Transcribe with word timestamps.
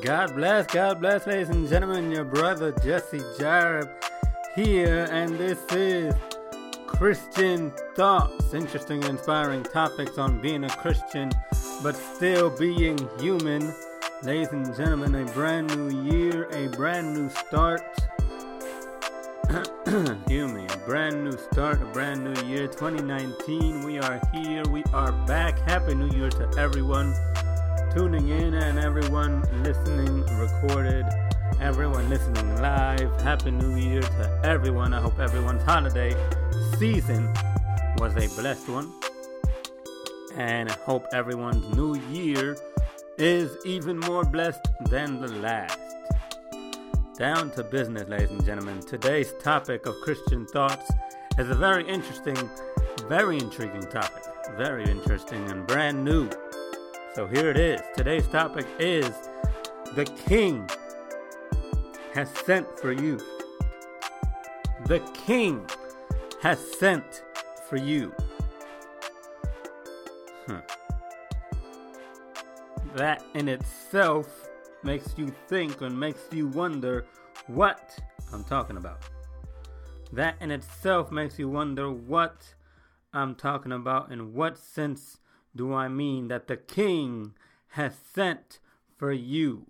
God 0.00 0.34
bless, 0.34 0.66
God 0.66 1.00
bless, 1.00 1.26
ladies 1.26 1.50
and 1.50 1.68
gentlemen. 1.68 2.10
Your 2.10 2.24
brother 2.24 2.72
Jesse 2.82 3.18
Jareb 3.38 3.90
here, 4.56 5.06
and 5.10 5.36
this 5.36 5.58
is 5.70 6.14
Christian 6.86 7.70
Thoughts. 7.94 8.54
Interesting, 8.54 9.02
inspiring 9.02 9.62
topics 9.62 10.16
on 10.16 10.40
being 10.40 10.64
a 10.64 10.70
Christian, 10.70 11.30
but 11.82 11.94
still 11.94 12.48
being 12.48 12.98
human. 13.20 13.74
Ladies 14.22 14.48
and 14.52 14.74
gentlemen, 14.74 15.14
a 15.14 15.26
brand 15.32 15.76
new 15.76 16.10
year, 16.10 16.48
a 16.52 16.68
brand 16.68 17.12
new 17.12 17.28
start. 17.28 17.82
Excuse 19.86 20.52
me, 20.52 20.64
a 20.64 20.76
brand 20.86 21.22
new 21.22 21.36
start, 21.36 21.82
a 21.82 21.86
brand 21.86 22.24
new 22.24 22.48
year, 22.48 22.66
2019. 22.66 23.84
We 23.84 23.98
are 23.98 24.20
here, 24.32 24.64
we 24.70 24.84
are 24.94 25.12
back. 25.26 25.58
Happy 25.68 25.94
New 25.94 26.08
Year 26.16 26.30
to 26.30 26.48
everyone 26.56 27.14
tuning 27.94 28.30
in 28.30 28.54
and 28.54 28.78
everyone 28.78 29.42
listening 29.62 30.24
recorded, 30.38 31.04
everyone 31.60 32.08
listening 32.08 32.56
live. 32.62 33.20
Happy 33.20 33.50
New 33.50 33.76
Year 33.76 34.00
to 34.00 34.40
everyone. 34.44 34.94
I 34.94 35.00
hope 35.00 35.18
everyone's 35.18 35.62
holiday 35.62 36.16
season 36.78 37.30
was 37.98 38.16
a 38.16 38.34
blessed 38.40 38.70
one. 38.70 38.90
And 40.36 40.70
I 40.70 40.74
hope 40.86 41.04
everyone's 41.12 41.76
new 41.76 41.96
year 42.10 42.56
is 43.18 43.58
even 43.66 43.98
more 43.98 44.24
blessed 44.24 44.68
than 44.88 45.20
the 45.20 45.28
last. 45.28 45.78
Down 47.18 47.50
to 47.50 47.62
business, 47.62 48.08
ladies 48.08 48.30
and 48.30 48.42
gentlemen. 48.42 48.80
Today's 48.80 49.34
topic 49.42 49.84
of 49.84 49.94
Christian 50.02 50.46
thoughts 50.46 50.90
is 51.36 51.50
a 51.50 51.54
very 51.54 51.86
interesting, 51.86 52.38
very 53.06 53.36
intriguing 53.36 53.82
topic. 53.82 54.24
Very 54.56 54.90
interesting 54.90 55.46
and 55.50 55.66
brand 55.66 56.02
new. 56.02 56.30
So 57.14 57.26
here 57.26 57.50
it 57.50 57.58
is. 57.58 57.82
Today's 57.94 58.26
topic 58.26 58.66
is 58.78 59.10
The 59.94 60.06
King 60.26 60.66
has 62.14 62.30
sent 62.46 62.66
for 62.80 62.90
you. 62.90 63.20
The 64.86 65.00
King 65.26 65.68
has 66.40 66.58
sent 66.78 67.22
for 67.68 67.76
you. 67.76 68.14
Hmm. 70.46 70.60
That 72.94 73.22
in 73.34 73.46
itself 73.46 74.48
makes 74.82 75.12
you 75.18 75.34
think 75.48 75.82
and 75.82 76.00
makes 76.00 76.22
you 76.30 76.48
wonder 76.48 77.04
what 77.46 77.94
I'm 78.32 78.42
talking 78.42 78.78
about. 78.78 79.02
That 80.12 80.36
in 80.40 80.50
itself 80.50 81.12
makes 81.12 81.38
you 81.38 81.50
wonder 81.50 81.92
what 81.92 82.54
I'm 83.12 83.34
talking 83.34 83.72
about 83.72 84.10
in 84.10 84.32
what 84.32 84.56
sense 84.56 85.18
do 85.54 85.74
I 85.74 85.88
mean 85.88 86.28
that 86.28 86.48
the 86.48 86.56
king 86.56 87.34
has 87.70 87.94
sent 88.14 88.58
for 88.96 89.12
you? 89.12 89.66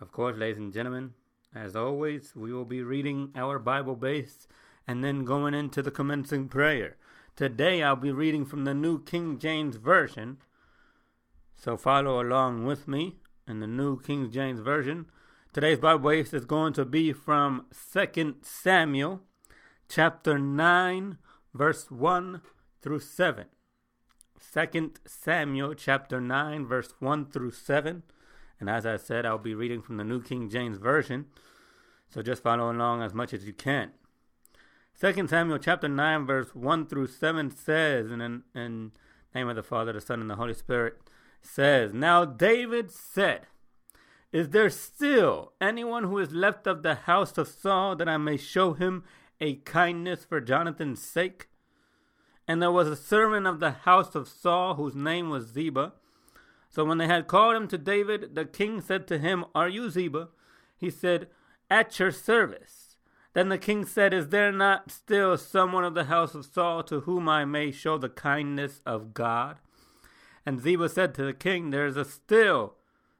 Of 0.00 0.12
course, 0.12 0.36
ladies 0.36 0.58
and 0.58 0.72
gentlemen, 0.72 1.14
as 1.54 1.74
always, 1.74 2.34
we 2.36 2.52
will 2.52 2.64
be 2.64 2.82
reading 2.82 3.30
our 3.34 3.58
Bible 3.58 3.96
base 3.96 4.46
and 4.86 5.02
then 5.02 5.24
going 5.24 5.54
into 5.54 5.82
the 5.82 5.90
commencing 5.90 6.48
prayer. 6.48 6.96
Today 7.36 7.82
I'll 7.82 7.96
be 7.96 8.12
reading 8.12 8.44
from 8.44 8.64
the 8.64 8.74
New 8.74 9.02
King 9.02 9.38
James 9.38 9.76
Version. 9.76 10.38
So 11.56 11.76
follow 11.76 12.22
along 12.22 12.64
with 12.64 12.88
me 12.88 13.16
in 13.46 13.60
the 13.60 13.66
New 13.66 14.00
King 14.00 14.30
James 14.30 14.60
Version. 14.60 15.06
Today's 15.52 15.78
Bible 15.78 16.10
base 16.10 16.32
is 16.32 16.44
going 16.44 16.72
to 16.74 16.84
be 16.84 17.12
from 17.12 17.66
2 17.92 18.36
Samuel 18.42 19.22
chapter 19.88 20.38
9 20.38 21.18
verse 21.54 21.90
1 21.90 22.40
through 22.80 23.00
7. 23.00 23.46
2 24.52 24.92
Samuel 25.06 25.74
chapter 25.74 26.20
9 26.20 26.66
verse 26.66 26.94
1 27.00 27.26
through 27.26 27.50
7. 27.50 28.02
And 28.60 28.70
as 28.70 28.86
I 28.86 28.96
said, 28.96 29.24
I'll 29.24 29.38
be 29.38 29.54
reading 29.54 29.82
from 29.82 29.96
the 29.96 30.04
New 30.04 30.22
King 30.22 30.48
James 30.48 30.78
Version. 30.78 31.26
So 32.08 32.22
just 32.22 32.42
follow 32.42 32.70
along 32.70 33.02
as 33.02 33.14
much 33.14 33.32
as 33.32 33.44
you 33.44 33.52
can. 33.52 33.92
2 35.00 35.28
Samuel 35.28 35.58
chapter 35.58 35.88
9 35.88 36.26
verse 36.26 36.54
1 36.54 36.86
through 36.86 37.06
7 37.06 37.50
says, 37.50 38.10
in 38.10 38.18
the 38.18 38.42
in 38.60 38.92
name 39.34 39.48
of 39.48 39.56
the 39.56 39.62
Father, 39.62 39.92
the 39.92 40.00
Son, 40.00 40.20
and 40.20 40.30
the 40.30 40.36
Holy 40.36 40.54
Spirit, 40.54 40.98
says, 41.40 41.92
Now 41.92 42.24
David 42.24 42.90
said, 42.90 43.46
Is 44.32 44.50
there 44.50 44.70
still 44.70 45.52
anyone 45.60 46.04
who 46.04 46.18
is 46.18 46.32
left 46.32 46.66
of 46.66 46.82
the 46.82 46.94
house 46.94 47.38
of 47.38 47.48
Saul 47.48 47.94
that 47.96 48.08
I 48.08 48.16
may 48.16 48.36
show 48.36 48.72
him 48.72 49.04
a 49.40 49.56
kindness 49.56 50.24
for 50.24 50.40
Jonathan's 50.40 51.02
sake? 51.02 51.48
And 52.48 52.62
there 52.62 52.72
was 52.72 52.88
a 52.88 52.96
servant 52.96 53.46
of 53.46 53.60
the 53.60 53.72
house 53.72 54.14
of 54.14 54.26
Saul 54.26 54.74
whose 54.74 54.94
name 54.94 55.28
was 55.28 55.48
Ziba. 55.48 55.92
So 56.70 56.82
when 56.82 56.96
they 56.96 57.06
had 57.06 57.26
called 57.26 57.54
him 57.54 57.68
to 57.68 57.76
David, 57.76 58.34
the 58.34 58.46
king 58.46 58.80
said 58.80 59.06
to 59.08 59.18
him, 59.18 59.44
Are 59.54 59.68
you 59.68 59.90
Ziba? 59.90 60.28
He 60.78 60.88
said, 60.88 61.28
At 61.70 61.98
your 61.98 62.10
service. 62.10 62.96
Then 63.34 63.50
the 63.50 63.58
king 63.58 63.84
said, 63.84 64.14
Is 64.14 64.28
there 64.28 64.50
not 64.50 64.90
still 64.90 65.36
someone 65.36 65.84
of 65.84 65.92
the 65.92 66.04
house 66.04 66.34
of 66.34 66.46
Saul 66.46 66.82
to 66.84 67.00
whom 67.00 67.28
I 67.28 67.44
may 67.44 67.70
show 67.70 67.98
the 67.98 68.08
kindness 68.08 68.80
of 68.86 69.12
God? 69.12 69.58
And 70.46 70.60
Ziba 70.60 70.88
said 70.88 71.14
to 71.14 71.24
the 71.24 71.34
king, 71.34 71.68
There 71.68 71.86
is 71.86 71.98
a 71.98 72.04
still, 72.06 72.76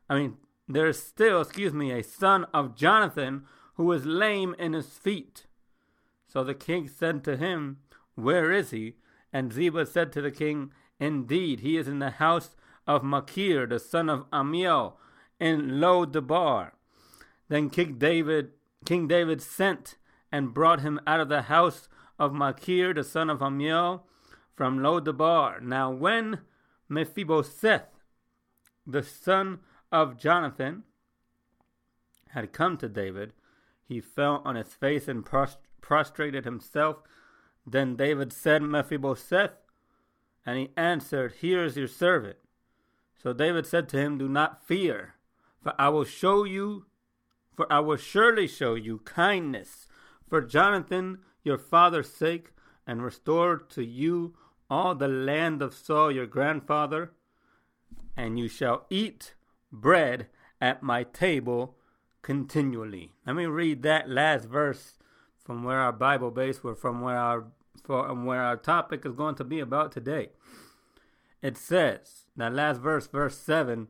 I 0.08 0.18
mean, 0.18 0.38
there 0.66 0.86
is 0.86 1.02
still, 1.02 1.42
excuse 1.42 1.74
me, 1.74 1.92
a 1.92 2.02
son 2.02 2.46
of 2.54 2.74
Jonathan 2.74 3.44
who 3.74 3.92
is 3.92 4.06
lame 4.06 4.54
in 4.58 4.72
his 4.72 4.88
feet. 4.88 5.44
So 6.26 6.42
the 6.42 6.54
king 6.54 6.88
said 6.88 7.22
to 7.24 7.36
him, 7.36 7.78
Where 8.14 8.50
is 8.50 8.70
he? 8.70 8.94
And 9.32 9.52
Ziba 9.52 9.86
said 9.86 10.12
to 10.12 10.22
the 10.22 10.30
king, 10.30 10.72
Indeed, 10.98 11.60
he 11.60 11.76
is 11.76 11.86
in 11.86 11.98
the 11.98 12.10
house 12.10 12.56
of 12.86 13.04
Machir, 13.04 13.66
the 13.66 13.78
son 13.78 14.08
of 14.08 14.28
Ammiel, 14.30 14.94
in 15.38 15.80
Lo 15.80 16.04
Debar. 16.04 16.74
Then 17.48 17.70
King 17.70 17.98
David, 17.98 18.52
King 18.84 19.06
David 19.06 19.40
sent 19.40 19.96
and 20.32 20.54
brought 20.54 20.80
him 20.80 21.00
out 21.06 21.20
of 21.20 21.28
the 21.28 21.42
house 21.42 21.88
of 22.18 22.32
Machir, 22.32 22.92
the 22.92 23.04
son 23.04 23.30
of 23.30 23.40
Ammiel, 23.40 24.02
from 24.54 24.82
Lo 24.82 25.00
Debar. 25.00 25.60
Now 25.60 25.90
when 25.90 26.40
Mephibosheth, 26.88 27.88
the 28.86 29.02
son 29.02 29.60
of 29.92 30.18
Jonathan, 30.18 30.84
had 32.30 32.52
come 32.52 32.76
to 32.78 32.88
David, 32.88 33.32
he 33.84 34.00
fell 34.00 34.42
on 34.44 34.56
his 34.56 34.74
face 34.74 35.08
and 35.08 35.24
prostrated 35.80 36.44
himself 36.44 37.02
then 37.72 37.96
David 37.96 38.32
said, 38.32 38.62
Mephibosheth, 38.62 39.52
and 40.46 40.58
he 40.58 40.70
answered, 40.76 41.34
Here 41.40 41.64
is 41.64 41.76
your 41.76 41.88
servant. 41.88 42.36
So 43.22 43.32
David 43.32 43.66
said 43.66 43.88
to 43.90 43.98
him, 43.98 44.18
Do 44.18 44.28
not 44.28 44.64
fear, 44.64 45.14
for 45.62 45.74
I 45.78 45.88
will 45.88 46.04
show 46.04 46.44
you, 46.44 46.86
for 47.56 47.70
I 47.72 47.80
will 47.80 47.96
surely 47.96 48.46
show 48.46 48.74
you 48.74 48.98
kindness 48.98 49.88
for 50.28 50.40
Jonathan 50.40 51.18
your 51.42 51.58
father's 51.58 52.10
sake, 52.10 52.52
and 52.86 53.02
restore 53.02 53.56
to 53.58 53.84
you 53.84 54.34
all 54.70 54.94
the 54.94 55.08
land 55.08 55.62
of 55.62 55.74
Saul 55.74 56.10
your 56.10 56.26
grandfather, 56.26 57.12
and 58.16 58.38
you 58.38 58.48
shall 58.48 58.86
eat 58.90 59.34
bread 59.72 60.28
at 60.60 60.82
my 60.82 61.02
table 61.02 61.76
continually. 62.22 63.12
Let 63.26 63.36
me 63.36 63.46
read 63.46 63.82
that 63.82 64.08
last 64.08 64.46
verse 64.46 64.98
from 65.48 65.64
where 65.64 65.78
our 65.78 65.92
Bible 65.92 66.30
base, 66.30 66.62
were 66.62 66.74
from 66.74 67.00
where 67.00 67.16
our 67.16 67.46
for 67.84 68.12
where 68.14 68.42
our 68.42 68.56
topic 68.56 69.04
is 69.04 69.12
going 69.14 69.34
to 69.36 69.44
be 69.44 69.60
about 69.60 69.92
today. 69.92 70.30
It 71.42 71.56
says, 71.56 72.24
that 72.36 72.54
last 72.54 72.80
verse, 72.80 73.06
verse 73.06 73.38
7, 73.38 73.88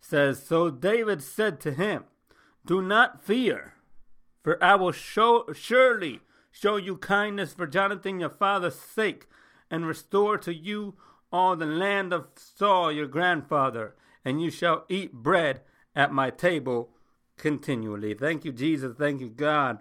says, 0.00 0.42
So 0.42 0.70
David 0.70 1.22
said 1.22 1.60
to 1.60 1.72
him, 1.72 2.04
Do 2.64 2.82
not 2.82 3.24
fear, 3.24 3.74
for 4.42 4.62
I 4.62 4.74
will 4.74 4.92
show, 4.92 5.46
surely 5.54 6.20
show 6.50 6.76
you 6.76 6.96
kindness 6.96 7.52
for 7.52 7.66
Jonathan 7.66 8.20
your 8.20 8.30
father's 8.30 8.78
sake, 8.78 9.26
and 9.70 9.86
restore 9.86 10.36
to 10.38 10.54
you 10.54 10.94
all 11.32 11.56
the 11.56 11.66
land 11.66 12.12
of 12.12 12.28
Saul 12.36 12.92
your 12.92 13.06
grandfather, 13.06 13.94
and 14.24 14.42
you 14.42 14.50
shall 14.50 14.84
eat 14.88 15.12
bread 15.12 15.62
at 15.96 16.12
my 16.12 16.30
table 16.30 16.90
continually. 17.38 18.14
Thank 18.14 18.44
you, 18.44 18.52
Jesus. 18.52 18.96
Thank 18.96 19.20
you, 19.20 19.28
God, 19.28 19.78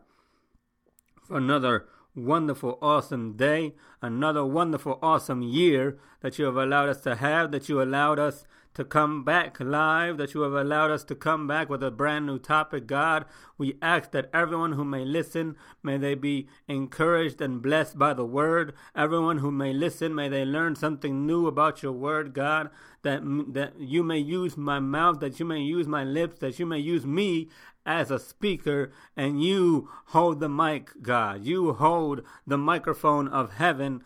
for 1.28 1.38
another 1.38 1.88
wonderful, 2.16 2.78
awesome 2.82 3.34
day, 3.34 3.74
another 4.02 4.46
wonderful, 4.46 5.00
awesome 5.02 5.42
year 5.42 5.98
that 6.22 6.38
you 6.38 6.46
have 6.46 6.58
allowed 6.58 6.90
us 6.90 7.02
to 7.02 7.16
have, 7.16 7.52
that 7.52 7.70
you 7.70 7.82
allowed 7.82 8.20
us 8.20 8.46
to 8.74 8.86
come 8.86 9.24
back 9.24 9.60
live, 9.60 10.18
that 10.18 10.34
you 10.34 10.42
have 10.42 10.54
allowed 10.54 10.92
us 10.92 11.04
to 11.04 11.16
come 11.16 11.46
back 11.46 11.70
with 11.70 11.84
a 11.84 11.92
brand 11.92 12.26
new 12.26 12.40
topic, 12.40 12.88
God. 12.88 13.26
We 13.58 13.78
ask 13.82 14.12
that 14.12 14.30
everyone 14.34 14.74
who 14.74 14.86
may 14.86 15.04
listen, 15.04 15.58
may 15.84 15.98
they 15.98 16.16
be 16.16 16.48
encouraged 16.68 17.42
and 17.42 17.62
blessed 17.62 17.98
by 17.98 18.14
the 18.14 18.26
word. 18.26 18.74
Everyone 18.96 19.40
who 19.40 19.52
may 19.52 19.74
listen, 19.74 20.16
may 20.16 20.30
they 20.30 20.46
learn 20.46 20.76
something 20.76 21.28
new 21.28 21.48
about 21.48 21.84
your 21.84 21.92
word, 21.92 22.34
God. 22.34 22.70
That, 23.04 23.24
that 23.54 23.80
you 23.80 24.04
may 24.04 24.20
use 24.20 24.56
my 24.56 24.80
mouth, 24.80 25.20
that 25.20 25.40
you 25.40 25.46
may 25.46 25.60
use 25.60 25.88
my 25.88 26.04
lips, 26.04 26.40
that 26.40 26.60
you 26.60 26.66
may 26.66 26.80
use 26.80 27.06
me 27.06 27.50
as 27.86 28.12
a 28.12 28.20
speaker 28.20 28.92
and 29.16 29.44
you 29.44 29.90
hold 30.08 30.40
the 30.40 30.50
mic, 30.50 30.92
God. 31.02 31.46
You 31.46 31.74
hold 31.74 32.22
the 32.46 32.58
microphone 32.58 33.28
of 33.28 33.54
heaven 33.54 34.04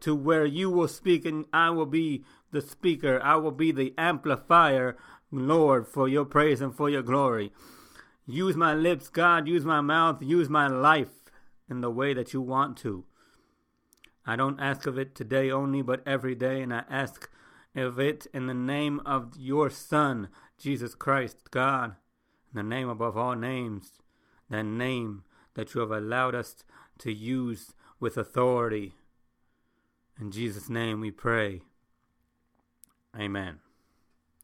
to 0.00 0.14
where 0.14 0.44
you 0.44 0.70
will 0.70 0.88
speak 0.88 1.24
and 1.24 1.44
I 1.52 1.70
will 1.70 1.86
be 1.86 2.24
the 2.50 2.60
speaker. 2.60 3.20
I 3.22 3.36
will 3.36 3.52
be 3.52 3.72
the 3.72 3.94
amplifier, 3.96 4.96
Lord, 5.30 5.86
for 5.86 6.08
your 6.08 6.24
praise 6.24 6.60
and 6.60 6.74
for 6.74 6.90
your 6.90 7.02
glory. 7.02 7.52
Use 8.26 8.56
my 8.56 8.74
lips, 8.74 9.08
God. 9.08 9.48
Use 9.48 9.64
my 9.64 9.80
mouth. 9.80 10.22
Use 10.22 10.48
my 10.48 10.66
life 10.66 11.30
in 11.68 11.80
the 11.80 11.90
way 11.90 12.14
that 12.14 12.32
you 12.32 12.40
want 12.40 12.76
to. 12.78 13.04
I 14.24 14.36
don't 14.36 14.60
ask 14.60 14.86
of 14.86 14.98
it 14.98 15.14
today 15.14 15.50
only, 15.50 15.82
but 15.82 16.02
every 16.06 16.34
day, 16.34 16.62
and 16.62 16.72
I 16.72 16.84
ask 16.88 17.28
of 17.74 17.98
it 17.98 18.26
in 18.32 18.46
the 18.46 18.54
name 18.54 19.00
of 19.04 19.32
your 19.36 19.68
Son, 19.70 20.28
Jesus 20.58 20.94
Christ, 20.94 21.50
God, 21.50 21.96
the 22.54 22.62
name 22.62 22.88
above 22.88 23.16
all 23.16 23.34
names, 23.34 24.00
that 24.50 24.64
name 24.64 25.24
that 25.54 25.74
you 25.74 25.80
have 25.80 25.90
allowed 25.90 26.34
us 26.34 26.64
to 26.98 27.12
use 27.12 27.72
with 28.00 28.16
authority. 28.16 28.94
In 30.20 30.30
Jesus' 30.30 30.68
name 30.68 31.00
we 31.00 31.10
pray. 31.10 31.62
Amen. 33.18 33.60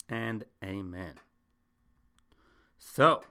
And 0.08 0.44
amen. 0.64 1.14
So, 2.78 3.22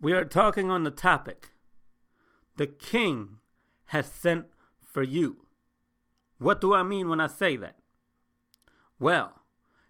we 0.00 0.12
are 0.12 0.24
talking 0.24 0.70
on 0.70 0.84
the 0.84 0.90
topic 0.90 1.50
the 2.56 2.66
king 2.66 3.38
has 3.86 4.06
sent 4.06 4.46
for 4.82 5.02
you. 5.02 5.46
What 6.38 6.60
do 6.60 6.74
I 6.74 6.82
mean 6.82 7.08
when 7.08 7.20
I 7.20 7.26
say 7.26 7.56
that? 7.56 7.76
Well, 8.98 9.35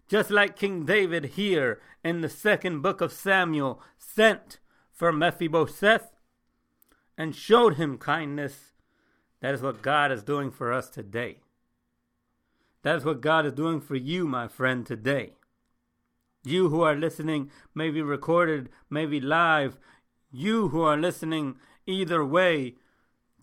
just 0.07 0.29
like 0.31 0.55
King 0.55 0.85
David 0.85 1.25
here 1.35 1.81
in 2.03 2.21
the 2.21 2.29
second 2.29 2.81
book 2.81 3.01
of 3.01 3.11
Samuel 3.11 3.81
sent 3.97 4.59
for 4.91 5.11
Mephibosheth 5.11 6.13
and 7.17 7.35
showed 7.35 7.75
him 7.75 7.97
kindness, 7.97 8.73
that 9.41 9.53
is 9.53 9.61
what 9.61 9.81
God 9.81 10.11
is 10.11 10.23
doing 10.23 10.51
for 10.51 10.71
us 10.71 10.89
today. 10.89 11.39
That 12.83 12.95
is 12.95 13.05
what 13.05 13.21
God 13.21 13.45
is 13.45 13.53
doing 13.53 13.81
for 13.81 13.95
you, 13.95 14.27
my 14.27 14.47
friend, 14.47 14.85
today. 14.85 15.33
You 16.45 16.69
who 16.69 16.81
are 16.81 16.95
listening, 16.95 17.51
maybe 17.75 18.01
recorded, 18.01 18.69
maybe 18.89 19.19
live, 19.19 19.77
you 20.31 20.69
who 20.69 20.81
are 20.81 20.95
listening 20.95 21.55
either 21.85 22.23
way, 22.23 22.75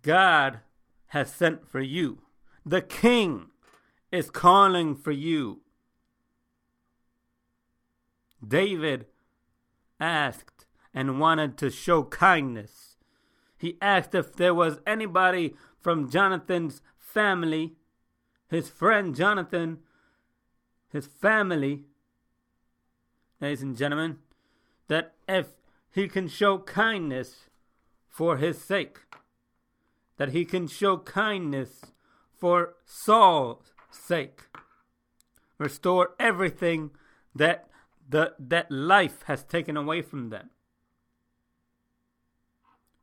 God 0.01 0.61
has 1.09 1.31
sent 1.31 1.69
for 1.69 1.81
you. 1.81 2.21
The 2.65 2.81
King 2.81 3.51
is 4.11 4.31
calling 4.31 4.95
for 4.95 5.13
you. 5.13 5.61
David 8.49 9.07
asked 10.01 10.67
and 10.93 11.21
wanted 11.21 11.57
to 11.59 11.71
show 11.71 12.05
kindness. 12.05 12.97
He 13.57 13.79
asked 13.81 14.15
if 14.15 14.35
there 14.35 14.55
was 14.55 14.81
anybody 14.87 15.55
from 15.81 16.11
Jonathan's 16.11 16.83
family, 16.99 17.75
his 18.49 18.69
friend 18.69 19.15
Jonathan, 19.15 19.79
his 20.93 21.07
family, 21.07 21.85
ladies 23.41 23.63
and 23.63 23.77
gentlemen, 23.77 24.19
that 24.89 25.15
if 25.29 25.47
he 25.93 26.09
can 26.09 26.29
show 26.29 26.59
kindness 26.59 27.49
for 28.09 28.37
his 28.37 28.61
sake, 28.61 28.99
that 30.17 30.31
he 30.31 30.45
can 30.45 30.67
show 30.67 30.99
kindness 30.99 31.87
for 32.39 32.75
Saul's 32.85 33.73
sake. 33.91 34.43
Restore 35.59 36.11
everything 36.19 36.91
that 37.35 37.69
the, 38.09 38.35
that 38.39 38.71
life 38.71 39.23
has 39.27 39.45
taken 39.45 39.77
away 39.77 40.03
from 40.03 40.31
them. 40.31 40.51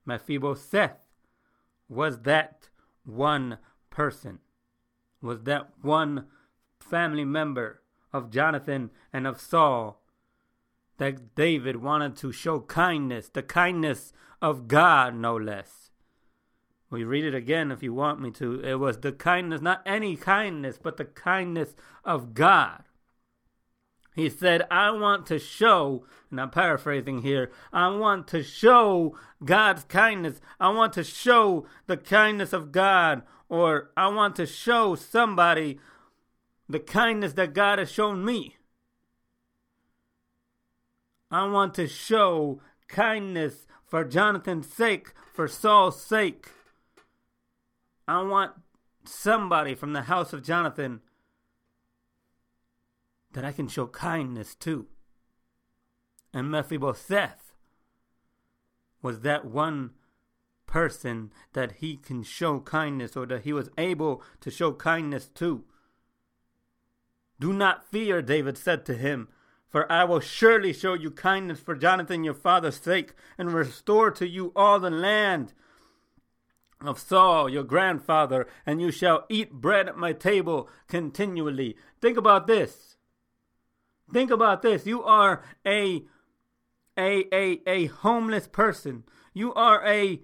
Mephibosheth 0.05 1.07
was 1.89 2.21
that 2.21 2.69
one 3.05 3.57
person, 3.89 4.39
was 5.21 5.43
that 5.43 5.69
one 5.81 6.25
family 6.79 7.25
member 7.25 7.81
of 8.13 8.31
Jonathan 8.31 8.89
and 9.13 9.27
of 9.27 9.39
Saul 9.39 10.01
that 10.97 11.35
David 11.35 11.77
wanted 11.77 12.15
to 12.17 12.31
show 12.31 12.59
kindness, 12.59 13.29
the 13.29 13.43
kindness 13.43 14.13
of 14.41 14.67
God, 14.67 15.15
no 15.15 15.35
less. 15.35 15.91
We 16.89 17.03
read 17.03 17.23
it 17.23 17.33
again 17.33 17.71
if 17.71 17.81
you 17.81 17.93
want 17.93 18.19
me 18.19 18.31
to. 18.31 18.61
It 18.63 18.75
was 18.75 18.99
the 18.99 19.13
kindness, 19.13 19.61
not 19.61 19.81
any 19.85 20.15
kindness, 20.17 20.77
but 20.81 20.97
the 20.97 21.05
kindness 21.05 21.75
of 22.03 22.33
God. 22.33 22.83
He 24.13 24.29
said, 24.29 24.67
I 24.69 24.91
want 24.91 25.25
to 25.27 25.39
show, 25.39 26.05
and 26.29 26.41
I'm 26.41 26.49
paraphrasing 26.49 27.21
here, 27.21 27.51
I 27.71 27.87
want 27.89 28.27
to 28.29 28.43
show 28.43 29.15
God's 29.43 29.85
kindness. 29.85 30.41
I 30.59 30.69
want 30.69 30.93
to 30.93 31.03
show 31.03 31.65
the 31.87 31.97
kindness 31.97 32.51
of 32.51 32.71
God, 32.71 33.21
or 33.47 33.91
I 33.95 34.09
want 34.09 34.35
to 34.35 34.45
show 34.45 34.95
somebody 34.95 35.79
the 36.67 36.79
kindness 36.79 37.33
that 37.33 37.53
God 37.53 37.79
has 37.79 37.91
shown 37.91 38.25
me. 38.25 38.57
I 41.29 41.45
want 41.45 41.73
to 41.75 41.87
show 41.87 42.61
kindness 42.89 43.65
for 43.85 44.03
Jonathan's 44.03 44.67
sake, 44.67 45.13
for 45.33 45.47
Saul's 45.47 46.01
sake. 46.01 46.49
I 48.07 48.21
want 48.21 48.51
somebody 49.05 49.73
from 49.73 49.93
the 49.93 50.03
house 50.03 50.33
of 50.33 50.43
Jonathan 50.43 50.99
that 53.33 53.45
I 53.45 53.51
can 53.51 53.67
show 53.67 53.87
kindness 53.87 54.55
to. 54.55 54.87
And 56.33 56.49
Mephibosheth 56.49 57.53
was 59.01 59.21
that 59.21 59.45
one 59.45 59.91
person 60.65 61.31
that 61.53 61.73
he 61.73 61.97
can 61.97 62.23
show 62.23 62.59
kindness 62.59 63.17
or 63.17 63.25
that 63.25 63.43
he 63.43 63.51
was 63.51 63.69
able 63.77 64.23
to 64.39 64.49
show 64.49 64.71
kindness 64.71 65.27
to. 65.35 65.63
Do 67.39 67.51
not 67.51 67.89
fear, 67.89 68.21
David 68.21 68.57
said 68.57 68.85
to 68.85 68.95
him, 68.95 69.27
for 69.67 69.91
I 69.91 70.03
will 70.03 70.19
surely 70.19 70.73
show 70.73 70.93
you 70.93 71.11
kindness 71.11 71.59
for 71.59 71.75
Jonathan 71.75 72.23
your 72.23 72.33
father's 72.33 72.75
sake, 72.75 73.13
and 73.37 73.53
restore 73.53 74.11
to 74.11 74.27
you 74.27 74.51
all 74.55 74.79
the 74.79 74.89
land 74.89 75.53
of 76.81 76.99
Saul, 76.99 77.47
your 77.49 77.63
grandfather, 77.63 78.47
and 78.65 78.81
you 78.81 78.91
shall 78.91 79.25
eat 79.29 79.53
bread 79.53 79.87
at 79.87 79.97
my 79.97 80.13
table 80.13 80.69
continually. 80.87 81.77
Think 82.01 82.17
about 82.17 82.47
this. 82.47 82.90
Think 84.11 84.31
about 84.31 84.61
this. 84.61 84.85
You 84.85 85.03
are 85.03 85.43
a 85.65 86.03
a 86.97 87.25
a 87.33 87.61
a 87.65 87.85
homeless 87.87 88.47
person. 88.47 89.03
You 89.33 89.53
are 89.53 89.85
a 89.87 90.21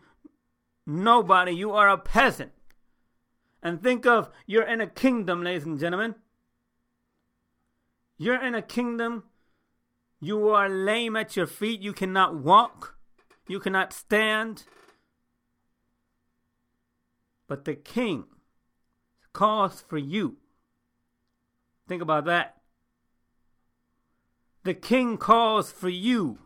nobody. 0.86 1.52
You 1.52 1.72
are 1.72 1.90
a 1.90 1.98
peasant. 1.98 2.52
And 3.64 3.82
think 3.82 4.06
of 4.06 4.30
you're 4.46 4.68
in 4.68 4.82
a 4.82 4.88
kingdom, 4.88 5.44
ladies 5.44 5.66
and 5.66 5.80
gentlemen. 5.80 6.16
You're 8.18 8.44
in 8.44 8.56
a 8.56 8.62
kingdom. 8.62 9.24
You 10.20 10.50
are 10.50 10.68
lame 10.68 11.16
at 11.16 11.36
your 11.36 11.48
feet. 11.48 11.82
You 11.82 11.94
cannot 11.94 12.36
walk. 12.36 12.96
You 13.48 13.60
cannot 13.60 13.94
stand. 13.94 14.64
But 17.48 17.66
the 17.66 17.76
king 17.76 18.26
calls 19.32 19.82
for 19.82 19.98
you. 19.98 20.38
Think 21.88 22.02
about 22.02 22.26
that. 22.26 22.57
The 24.68 24.74
king 24.74 25.16
calls 25.16 25.72
for 25.72 25.88
you. 25.88 26.40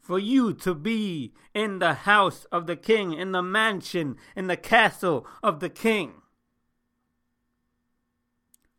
For 0.00 0.18
you 0.18 0.54
to 0.54 0.74
be 0.74 1.34
in 1.52 1.80
the 1.80 1.92
house 1.92 2.46
of 2.46 2.66
the 2.66 2.76
king, 2.76 3.12
in 3.12 3.32
the 3.32 3.42
mansion, 3.42 4.16
in 4.34 4.46
the 4.46 4.56
castle 4.56 5.26
of 5.42 5.60
the 5.60 5.68
king. 5.68 6.22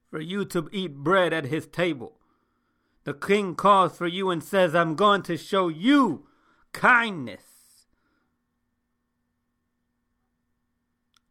For 0.09 0.19
you 0.19 0.43
to 0.45 0.69
eat 0.71 0.95
bread 0.95 1.31
at 1.31 1.45
his 1.45 1.67
table. 1.67 2.17
The 3.03 3.13
king 3.13 3.53
calls 3.53 3.95
for 3.95 4.07
you 4.07 4.31
and 4.31 4.43
says, 4.43 4.73
I'm 4.73 4.95
going 4.95 5.21
to 5.21 5.37
show 5.37 5.67
you 5.67 6.25
kindness. 6.71 7.43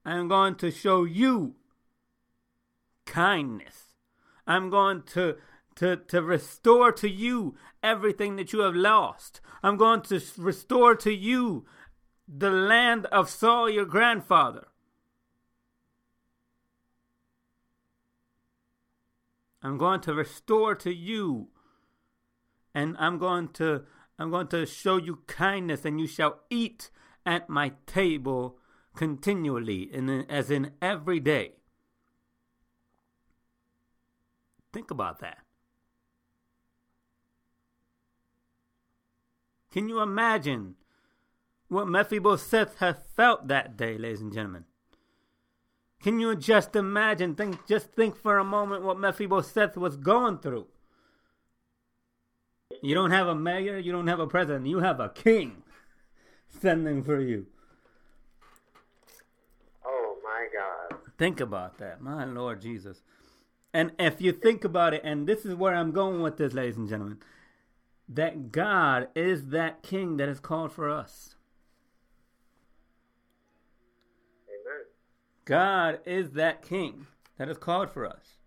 I'm 0.05 0.29
going 0.29 0.55
to 0.59 0.71
show 0.71 1.03
you 1.03 1.57
kindness. 3.05 3.89
I'm 4.47 4.71
going 4.71 5.03
to, 5.15 5.37
to, 5.79 5.97
to 5.97 6.23
restore 6.23 6.91
to 6.91 7.09
you 7.09 7.55
everything 7.85 8.35
that 8.35 8.53
you 8.53 8.61
have 8.61 8.75
lost. 8.75 9.41
I'm 9.63 9.77
going 9.77 10.03
to 10.03 10.21
restore 10.37 10.97
to 10.97 11.15
you 11.15 11.67
the 12.27 12.51
land 12.51 13.07
of 13.07 13.31
Saul, 13.31 13.71
your 13.71 13.85
grandfather. 13.85 14.67
I'm 19.63 19.79
going 19.79 20.01
to 20.01 20.15
restore 20.15 20.75
to 20.75 20.93
you 20.93 21.49
and 22.75 22.97
I'm 22.99 23.19
going 23.19 23.49
to 23.55 23.85
I'm 24.19 24.31
going 24.31 24.49
to 24.49 24.67
show 24.67 24.97
you 24.97 25.21
kindness 25.29 25.85
and 25.85 26.01
you 26.01 26.09
shall 26.09 26.41
eat 26.51 26.91
at 27.25 27.49
my 27.49 27.73
table 27.87 28.59
continually, 28.97 29.83
in, 29.83 30.09
as 30.29 30.51
in 30.51 30.73
every 30.83 31.21
day. 31.21 31.53
Think 34.73 34.91
about 34.91 35.21
that. 35.21 35.39
Can 39.79 39.89
you 39.89 40.01
imagine 40.01 40.75
what 41.69 41.87
Mephibosheth 41.87 42.79
had 42.79 42.99
felt 43.15 43.47
that 43.47 43.77
day, 43.77 43.97
ladies 43.97 44.21
and 44.21 44.33
gentlemen? 44.33 44.65
Can 46.03 46.19
you 46.19 46.35
just 46.35 46.75
imagine? 46.75 47.37
Think, 47.37 47.65
just 47.65 47.93
think 47.93 48.17
for 48.17 48.39
a 48.39 48.45
moment 48.45 48.83
what 48.83 48.99
Mephibosheth 48.99 49.77
was 49.77 49.97
going 49.97 50.39
through. 50.39 50.67
You 52.83 52.97
don't 52.97 53.13
have 53.13 53.29
a 53.29 53.37
mayor, 53.37 53.79
you 53.79 53.93
don't 53.93 54.09
have 54.09 54.19
a 54.19 54.27
president, 54.27 54.67
you 54.67 54.81
have 54.81 54.99
a 54.99 55.11
king 55.11 55.63
sending 56.61 57.05
for 57.05 57.21
you. 57.21 57.47
Oh 59.87 60.17
my 60.25 60.49
God. 60.53 60.99
Think 61.19 61.39
about 61.39 61.79
that, 61.79 62.01
my 62.01 62.25
Lord 62.25 62.61
Jesus. 62.61 63.05
And 63.73 63.93
if 63.97 64.21
you 64.21 64.33
think 64.33 64.65
about 64.65 64.93
it, 64.93 65.03
and 65.05 65.29
this 65.29 65.45
is 65.45 65.55
where 65.55 65.77
I'm 65.77 65.93
going 65.93 66.21
with 66.21 66.37
this, 66.37 66.53
ladies 66.53 66.79
and 66.79 66.89
gentlemen, 66.89 67.19
that 68.09 68.51
God 68.51 69.09
is 69.15 69.49
that 69.49 69.83
king 69.83 70.17
that 70.17 70.29
is 70.29 70.41
called 70.41 70.73
for 70.73 70.89
us. 70.89 71.35
Amen. 74.49 74.85
God 75.45 76.01
is 76.07 76.33
that 76.33 76.63
king 76.63 77.07
that 77.37 77.49
is 77.49 77.59
called 77.59 77.91
for 77.91 78.07
us. 78.07 78.39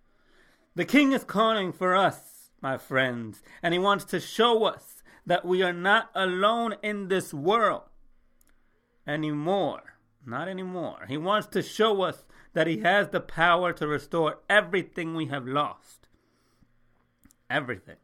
The 0.75 0.85
king 0.85 1.11
is 1.11 1.23
calling 1.23 1.71
for 1.71 1.95
us, 1.95 2.49
my 2.61 2.77
friends, 2.77 3.43
and 3.61 3.73
he 3.73 3.79
wants 3.79 4.05
to 4.05 4.19
show 4.19 4.63
us 4.63 5.03
that 5.25 5.45
we 5.45 5.61
are 5.61 5.73
not 5.73 6.09
alone 6.15 6.75
in 6.81 7.07
this 7.07 7.33
world 7.33 7.83
anymore. 9.05 9.81
Not 10.25 10.47
anymore. 10.47 11.05
He 11.07 11.17
wants 11.17 11.47
to 11.47 11.61
show 11.61 12.01
us 12.01 12.25
that 12.53 12.67
he 12.67 12.79
has 12.79 13.09
the 13.09 13.19
power 13.19 13.73
to 13.73 13.87
restore 13.87 14.39
everything 14.49 15.15
we 15.15 15.27
have 15.27 15.47
lost. 15.47 16.07
Everything 17.49 17.97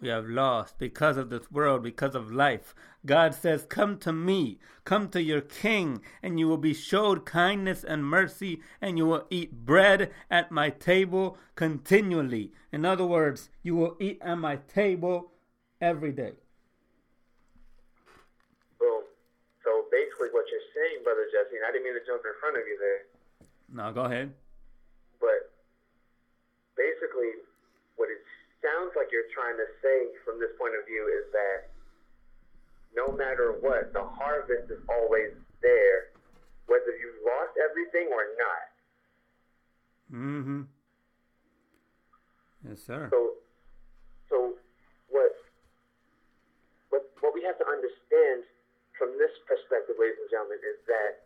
we 0.00 0.08
have 0.08 0.26
lost 0.28 0.78
because 0.78 1.16
of 1.16 1.28
this 1.30 1.50
world, 1.50 1.82
because 1.82 2.14
of 2.14 2.32
life. 2.32 2.74
God 3.04 3.34
says, 3.34 3.64
Come 3.68 3.98
to 3.98 4.12
me, 4.12 4.58
come 4.84 5.08
to 5.10 5.22
your 5.22 5.40
King, 5.40 6.00
and 6.22 6.38
you 6.38 6.48
will 6.48 6.56
be 6.58 6.74
showed 6.74 7.24
kindness 7.26 7.84
and 7.84 8.04
mercy, 8.04 8.60
and 8.80 8.96
you 8.98 9.06
will 9.06 9.26
eat 9.30 9.64
bread 9.66 10.10
at 10.30 10.50
my 10.50 10.70
table 10.70 11.36
continually. 11.54 12.52
In 12.72 12.84
other 12.84 13.04
words, 13.06 13.50
you 13.62 13.74
will 13.76 13.96
eat 14.00 14.18
at 14.22 14.36
my 14.38 14.56
table 14.56 15.32
every 15.80 16.12
day. 16.12 16.32
Boom. 18.78 19.02
So 19.64 19.84
basically, 19.90 20.28
what 20.32 20.44
you're 20.50 20.68
saying, 20.74 21.04
Brother 21.04 21.26
Jesse, 21.32 21.56
and 21.56 21.64
I 21.68 21.72
didn't 21.72 21.84
mean 21.84 21.94
to 21.94 22.06
jump 22.06 22.22
in 22.24 22.32
front 22.40 22.56
of 22.56 22.62
you 22.66 22.78
there, 22.80 23.00
No, 23.72 23.92
go 23.92 24.04
ahead. 24.04 24.32
but 25.20 25.52
basically, 26.76 27.44
what 27.96 28.08
it 28.08 28.20
sounds 28.60 28.92
like 28.96 29.08
you're 29.12 29.28
trying 29.32 29.56
to 29.56 29.68
say 29.80 30.12
from 30.24 30.40
this 30.40 30.52
point 30.56 30.76
of 30.76 30.84
view 30.84 31.04
is 31.08 31.26
that 31.32 31.72
no 32.96 33.12
matter 33.12 33.56
what, 33.60 33.92
the 33.92 34.02
harvest 34.02 34.70
is 34.70 34.80
always 34.88 35.32
there, 35.62 36.12
whether 36.66 36.92
you've 36.96 37.22
lost 37.24 37.54
everything 37.58 38.08
or 38.12 38.24
not. 38.36 38.66
Mm 40.10 40.42
hmm. 40.44 40.62
Yes, 42.68 42.82
sir. 42.84 43.08
So, 43.08 43.40
so 44.28 44.36
what, 45.08 45.32
what, 46.90 47.08
what 47.20 47.32
we 47.32 47.40
have 47.46 47.56
to 47.56 47.66
understand 47.66 48.44
from 48.98 49.16
this 49.16 49.32
perspective, 49.48 49.96
ladies 49.96 50.20
and 50.20 50.28
gentlemen, 50.28 50.60
is 50.60 50.76
that 50.84 51.24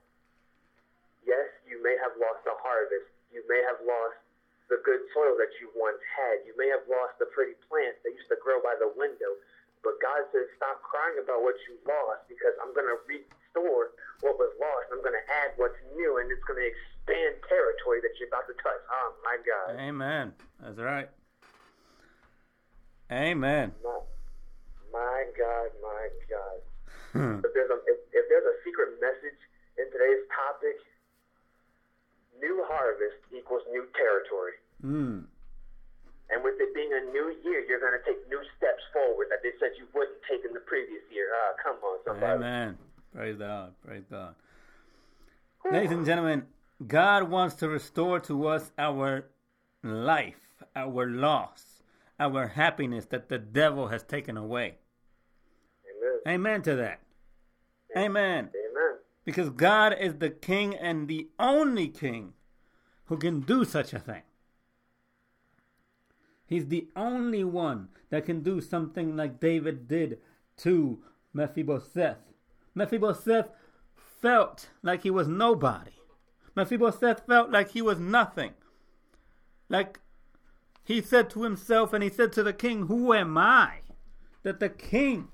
yes, 1.26 1.48
you 1.64 1.80
may 1.82 1.96
have 1.98 2.14
lost 2.20 2.44
the 2.44 2.54
harvest, 2.60 3.08
you 3.32 3.42
may 3.48 3.60
have 3.66 3.80
lost 3.82 4.20
the 4.72 4.80
good 4.80 5.02
soil 5.12 5.36
that 5.36 5.52
you 5.60 5.68
once 5.76 6.00
had, 6.16 6.40
you 6.48 6.56
may 6.56 6.72
have 6.72 6.84
lost 6.88 7.20
the 7.20 7.28
pretty 7.32 7.56
plants 7.68 8.00
that 8.04 8.16
used 8.16 8.30
to 8.32 8.38
grow 8.40 8.60
by 8.64 8.72
the 8.80 8.88
window, 8.96 9.36
but 9.84 10.00
God 10.00 10.24
says, 10.32 10.48
stop 10.56 10.80
crying 10.80 11.20
about 11.20 11.44
what 11.44 11.60
you 11.68 11.76
lost 11.84 12.24
because 12.24 12.56
I'm 12.64 12.72
going 12.72 12.88
to 12.88 12.96
restore 13.04 13.92
what 14.24 14.40
was 14.40 14.48
lost. 14.56 14.88
I'm 14.88 15.04
going 15.04 15.16
to 15.16 15.26
add 15.28 15.52
what's 15.60 15.76
new, 15.92 16.16
and 16.16 16.32
it's 16.32 16.40
going 16.48 16.56
to 16.56 16.68
expand 16.68 17.36
territory 17.44 18.00
that 18.00 18.16
you're 18.16 18.32
about 18.32 18.48
to 18.48 18.56
touch. 18.64 18.80
Oh 18.88 19.12
my 19.20 19.36
God! 19.44 19.76
Amen. 19.76 20.32
That's 20.56 20.80
right. 20.80 21.12
Amen. 23.12 23.76
My, 23.84 24.00
my 24.88 25.20
God, 25.36 25.68
my 25.84 26.04
God. 26.32 26.58
If 27.44 27.52
there's 27.54 27.70
a 27.70 27.78
if, 27.86 27.98
if 28.10 28.24
there's 28.26 28.48
a 28.48 28.56
secret 28.66 28.98
message 28.98 29.38
in 29.78 29.86
today's 29.92 30.24
topic, 30.34 30.82
new 32.44 32.60
harvest 32.68 33.16
equals 33.32 33.64
new 33.72 33.88
territory. 33.96 34.60
Mm. 34.84 35.24
And 36.30 36.44
with 36.44 36.60
it 36.60 36.74
being 36.74 36.92
a 36.92 37.04
new 37.12 37.32
year, 37.44 37.64
you're 37.64 37.80
going 37.80 37.96
to 37.96 38.04
take 38.04 38.20
new 38.28 38.40
steps 38.56 38.84
forward 38.92 39.28
that 39.30 39.40
they 39.42 39.56
said 39.60 39.72
you 39.80 39.88
wouldn't 39.94 40.20
take 40.28 40.44
in 40.44 40.52
the 40.52 40.60
previous 40.60 41.02
year. 41.08 41.32
Ah, 41.32 41.52
come 41.62 41.76
on, 41.80 41.98
somebody. 42.04 42.36
Amen. 42.36 42.78
Praise 43.14 43.36
God. 43.36 43.72
Praise 43.86 44.04
God. 44.10 44.34
Ladies 45.70 45.92
and 45.92 46.04
gentlemen, 46.04 46.44
God 46.86 47.30
wants 47.30 47.54
to 47.56 47.68
restore 47.68 48.20
to 48.20 48.48
us 48.48 48.70
our 48.76 49.26
life, 49.82 50.40
our 50.76 51.06
loss, 51.08 51.82
our 52.20 52.48
happiness 52.48 53.06
that 53.06 53.28
the 53.28 53.38
devil 53.38 53.88
has 53.88 54.02
taken 54.02 54.36
away. 54.36 54.76
Amen. 56.26 56.34
Amen 56.34 56.62
to 56.62 56.76
that. 56.76 57.00
Amen. 57.96 58.50
Amen. 58.50 58.50
Because 59.24 59.50
God 59.50 59.96
is 59.98 60.16
the 60.16 60.30
king 60.30 60.74
and 60.74 61.08
the 61.08 61.28
only 61.38 61.88
king 61.88 62.34
who 63.06 63.16
can 63.16 63.40
do 63.40 63.64
such 63.64 63.92
a 63.92 63.98
thing. 63.98 64.22
He's 66.46 66.68
the 66.68 66.88
only 66.94 67.42
one 67.42 67.88
that 68.10 68.26
can 68.26 68.42
do 68.42 68.60
something 68.60 69.16
like 69.16 69.40
David 69.40 69.88
did 69.88 70.18
to 70.58 70.98
Mephibosheth. 71.32 72.18
Mephibosheth 72.74 73.50
felt 74.20 74.68
like 74.82 75.02
he 75.02 75.10
was 75.10 75.26
nobody. 75.26 75.92
Mephibosheth 76.54 77.26
felt 77.26 77.50
like 77.50 77.70
he 77.70 77.82
was 77.82 77.98
nothing. 77.98 78.52
Like 79.68 80.00
he 80.84 81.00
said 81.00 81.30
to 81.30 81.42
himself 81.42 81.92
and 81.92 82.02
he 82.02 82.10
said 82.10 82.32
to 82.32 82.42
the 82.42 82.52
king, 82.52 82.86
Who 82.86 83.12
am 83.12 83.38
I? 83.38 83.78
That 84.42 84.60
the 84.60 84.68
king 84.68 85.28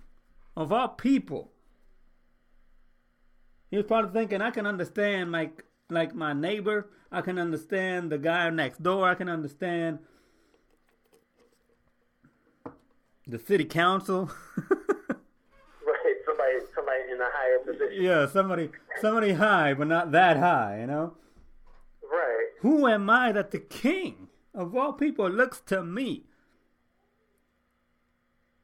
of 0.56 0.72
all 0.72 0.88
people. 0.88 1.49
He 3.70 3.76
was 3.76 3.86
probably 3.86 4.12
thinking, 4.12 4.42
I 4.42 4.50
can 4.50 4.66
understand 4.66 5.32
like 5.32 5.64
like 5.88 6.14
my 6.14 6.32
neighbor, 6.32 6.88
I 7.10 7.20
can 7.20 7.38
understand 7.38 8.10
the 8.10 8.18
guy 8.18 8.48
next 8.50 8.82
door, 8.82 9.08
I 9.08 9.14
can 9.14 9.28
understand 9.28 9.98
the 13.26 13.38
city 13.38 13.64
council. 13.64 14.30
Right. 15.86 16.16
Somebody, 16.24 16.58
somebody 16.74 17.00
in 17.12 17.20
a 17.20 17.24
higher 17.24 17.58
position. 17.58 18.02
yeah, 18.02 18.26
somebody 18.26 18.70
somebody 19.00 19.32
high, 19.32 19.74
but 19.74 19.88
not 19.88 20.12
that 20.12 20.36
high, 20.36 20.78
you 20.80 20.86
know? 20.86 21.14
Right. 22.02 22.46
Who 22.60 22.86
am 22.86 23.10
I 23.10 23.32
that 23.32 23.50
the 23.50 23.58
king 23.58 24.28
of 24.54 24.76
all 24.76 24.92
people 24.92 25.28
looks 25.28 25.60
to 25.62 25.82
me? 25.82 26.24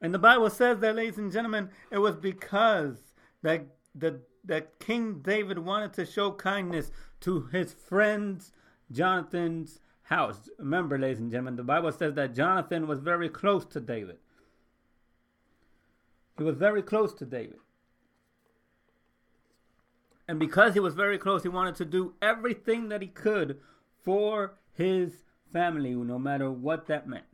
And 0.01 0.15
the 0.15 0.19
Bible 0.19 0.51
says 0.51 0.79
that, 0.81 0.95
ladies 0.95 1.19
and 1.19 1.33
gentlemen, 1.33 1.71
it 1.91 1.99
was 1.99 2.17
because 2.17 2.99
that 3.43 3.67
the 3.95 4.21
that 4.47 4.79
King 4.79 5.21
David 5.21 5.59
wanted 5.59 5.93
to 5.95 6.07
show 6.07 6.33
kindness 6.33 6.91
to 7.21 7.49
his 7.53 7.73
friends 7.73 8.53
Jonathan's 8.91 9.81
house. 10.03 10.49
Remember, 10.59 10.99
ladies 10.99 11.21
and 11.21 11.31
gentlemen, 11.31 11.57
the 11.57 11.63
Bible 11.63 11.93
says 11.93 12.15
that 12.15 12.35
Jonathan 12.35 12.87
was 12.87 13.01
very 13.01 13.29
close 13.29 13.65
to 13.67 13.81
David. 13.81 14.19
He 16.39 16.45
was 16.45 16.57
very 16.57 16.83
close 16.83 17.13
to 17.15 17.25
David. 17.25 17.59
And 20.29 20.39
because 20.39 20.75
he 20.75 20.81
was 20.81 20.95
very 20.95 21.19
close, 21.19 21.43
he 21.43 21.49
wanted 21.49 21.77
to 21.77 21.85
do 21.85 22.15
everything 22.21 22.89
that 22.89 23.01
he 23.01 23.09
could 23.09 23.61
for 24.03 24.55
his 24.73 25.25
family, 25.53 25.95
no 25.95 26.19
matter 26.19 26.51
what 26.51 26.87
that 26.87 27.09
meant. 27.09 27.25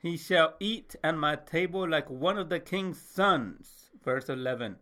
He 0.00 0.16
shall 0.16 0.54
eat 0.58 0.96
at 1.04 1.16
my 1.16 1.36
table 1.36 1.86
like 1.86 2.08
one 2.08 2.38
of 2.38 2.48
the 2.48 2.58
king's 2.58 3.00
sons. 3.00 3.90
Verse 4.02 4.30
11. 4.30 4.76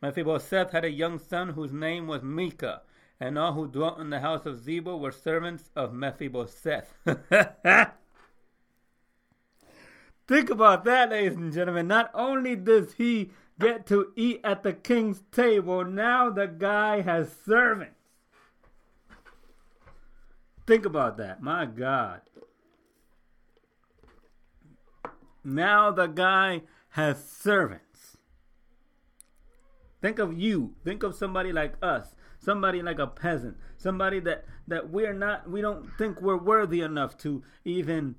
Mephibosheth 0.00 0.70
had 0.70 0.84
a 0.84 0.90
young 0.90 1.18
son 1.18 1.50
whose 1.50 1.72
name 1.72 2.06
was 2.06 2.22
Micah, 2.22 2.82
and 3.18 3.36
all 3.36 3.54
who 3.54 3.66
dwelt 3.66 3.98
in 3.98 4.10
the 4.10 4.20
house 4.20 4.46
of 4.46 4.62
Ziba 4.62 4.96
were 4.96 5.10
servants 5.10 5.70
of 5.74 5.92
Mephibosheth. 5.92 6.92
Think 10.26 10.50
about 10.50 10.84
that, 10.84 11.10
ladies 11.10 11.36
and 11.36 11.52
gentlemen. 11.52 11.88
Not 11.88 12.10
only 12.14 12.54
does 12.54 12.92
he 12.94 13.30
get 13.58 13.86
to 13.86 14.12
eat 14.14 14.40
at 14.44 14.62
the 14.62 14.72
king's 14.72 15.22
table, 15.32 15.84
now 15.84 16.30
the 16.30 16.46
guy 16.46 17.00
has 17.00 17.34
servants. 17.44 17.96
Think 20.66 20.86
about 20.86 21.16
that. 21.18 21.42
My 21.42 21.66
God. 21.66 22.20
Now 25.44 25.90
the 25.90 26.06
guy 26.06 26.62
has 26.90 27.28
servants. 27.28 28.16
Think 30.00 30.18
of 30.18 30.38
you. 30.38 30.74
Think 30.84 31.02
of 31.02 31.14
somebody 31.14 31.52
like 31.52 31.74
us. 31.82 32.14
Somebody 32.38 32.82
like 32.82 32.98
a 32.98 33.06
peasant. 33.06 33.56
Somebody 33.76 34.20
that, 34.20 34.44
that 34.68 34.90
we're 34.90 35.12
not 35.12 35.48
we 35.48 35.60
don't 35.60 35.88
think 35.96 36.20
we're 36.20 36.36
worthy 36.36 36.80
enough 36.80 37.16
to 37.18 37.42
even 37.64 38.16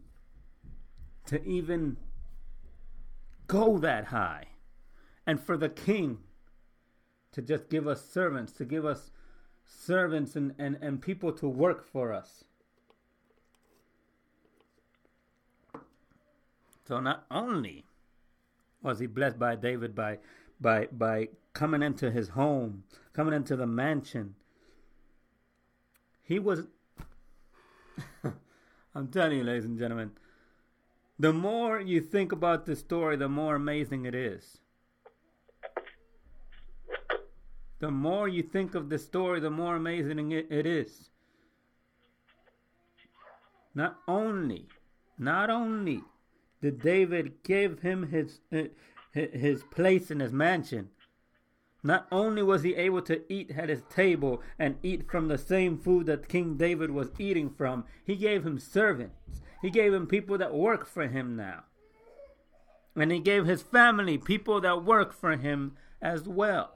to 1.27 1.43
even 1.43 1.97
go 3.47 3.77
that 3.77 4.05
high. 4.05 4.45
And 5.27 5.39
for 5.39 5.57
the 5.57 5.69
king 5.69 6.19
to 7.31 7.41
just 7.41 7.69
give 7.69 7.87
us 7.87 8.07
servants, 8.09 8.53
to 8.53 8.65
give 8.65 8.85
us 8.85 9.11
servants 9.65 10.35
and, 10.35 10.53
and, 10.57 10.77
and 10.81 11.01
people 11.01 11.31
to 11.33 11.47
work 11.47 11.83
for 11.83 12.13
us. 12.13 12.45
So 16.87 16.99
not 16.99 17.25
only 17.31 17.85
was 18.81 18.99
he 18.99 19.07
blessed 19.07 19.39
by 19.39 19.55
David 19.55 19.95
by 19.95 20.19
by 20.61 20.87
by 20.91 21.29
coming 21.53 21.81
into 21.81 22.11
his 22.11 22.29
home, 22.29 22.83
coming 23.13 23.33
into 23.33 23.55
the 23.55 23.65
mansion, 23.65 24.35
he 26.23 26.37
was 26.37 26.67
I'm 28.95 29.07
telling 29.07 29.39
you, 29.39 29.43
ladies 29.43 29.65
and 29.65 29.79
gentlemen, 29.79 30.11
the 31.17 31.33
more 31.33 31.79
you 31.79 32.01
think 32.01 32.31
about 32.31 32.65
this 32.65 32.79
story, 32.79 33.15
the 33.15 33.29
more 33.29 33.55
amazing 33.55 34.05
it 34.05 34.13
is. 34.13 34.59
The 37.79 37.91
more 37.91 38.27
you 38.27 38.41
think 38.41 38.73
of 38.73 38.89
the 38.89 38.97
story, 38.97 39.39
the 39.39 39.49
more 39.49 39.75
amazing 39.75 40.31
it, 40.31 40.47
it 40.49 40.65
is. 40.65 41.09
Not 43.73 43.97
only, 44.07 44.67
not 45.17 45.49
only 45.49 46.01
did 46.65 46.81
David 46.81 47.43
give 47.43 47.81
him 47.81 48.09
his 48.09 48.39
uh, 48.51 48.63
his 49.11 49.61
place 49.65 50.09
in 50.09 50.19
his 50.19 50.33
mansion, 50.33 50.89
not 51.83 52.07
only 52.11 52.41
was 52.41 52.63
he 52.63 52.73
able 52.73 53.03
to 53.03 53.21
eat 53.31 53.51
at 53.51 53.69
his 53.69 53.83
table 53.83 54.41
and 54.57 54.75
eat 54.81 55.07
from 55.07 55.27
the 55.27 55.37
same 55.37 55.77
food 55.77 56.07
that 56.07 56.27
King 56.27 56.57
David 56.57 56.89
was 56.89 57.11
eating 57.19 57.51
from, 57.51 57.85
he 58.03 58.15
gave 58.15 58.43
him 58.43 58.57
servants. 58.57 59.41
He 59.61 59.69
gave 59.69 59.93
him 59.93 60.07
people 60.07 60.39
that 60.39 60.55
work 60.55 60.87
for 60.87 61.07
him 61.07 61.35
now. 61.35 61.65
And 62.95 63.11
he 63.11 63.19
gave 63.19 63.45
his 63.45 63.61
family 63.61 64.17
people 64.17 64.59
that 64.61 64.83
work 64.83 65.13
for 65.13 65.37
him 65.37 65.77
as 66.01 66.27
well. 66.27 66.71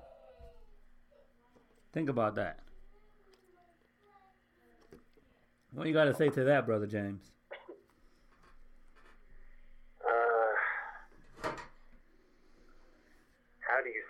Think 1.93 2.09
about 2.09 2.35
that. 2.35 2.59
What 5.71 5.87
you 5.87 5.93
got 5.93 6.05
to 6.05 6.15
say 6.15 6.29
to 6.29 6.43
that, 6.43 6.67
Brother 6.67 6.85
James? 6.85 7.31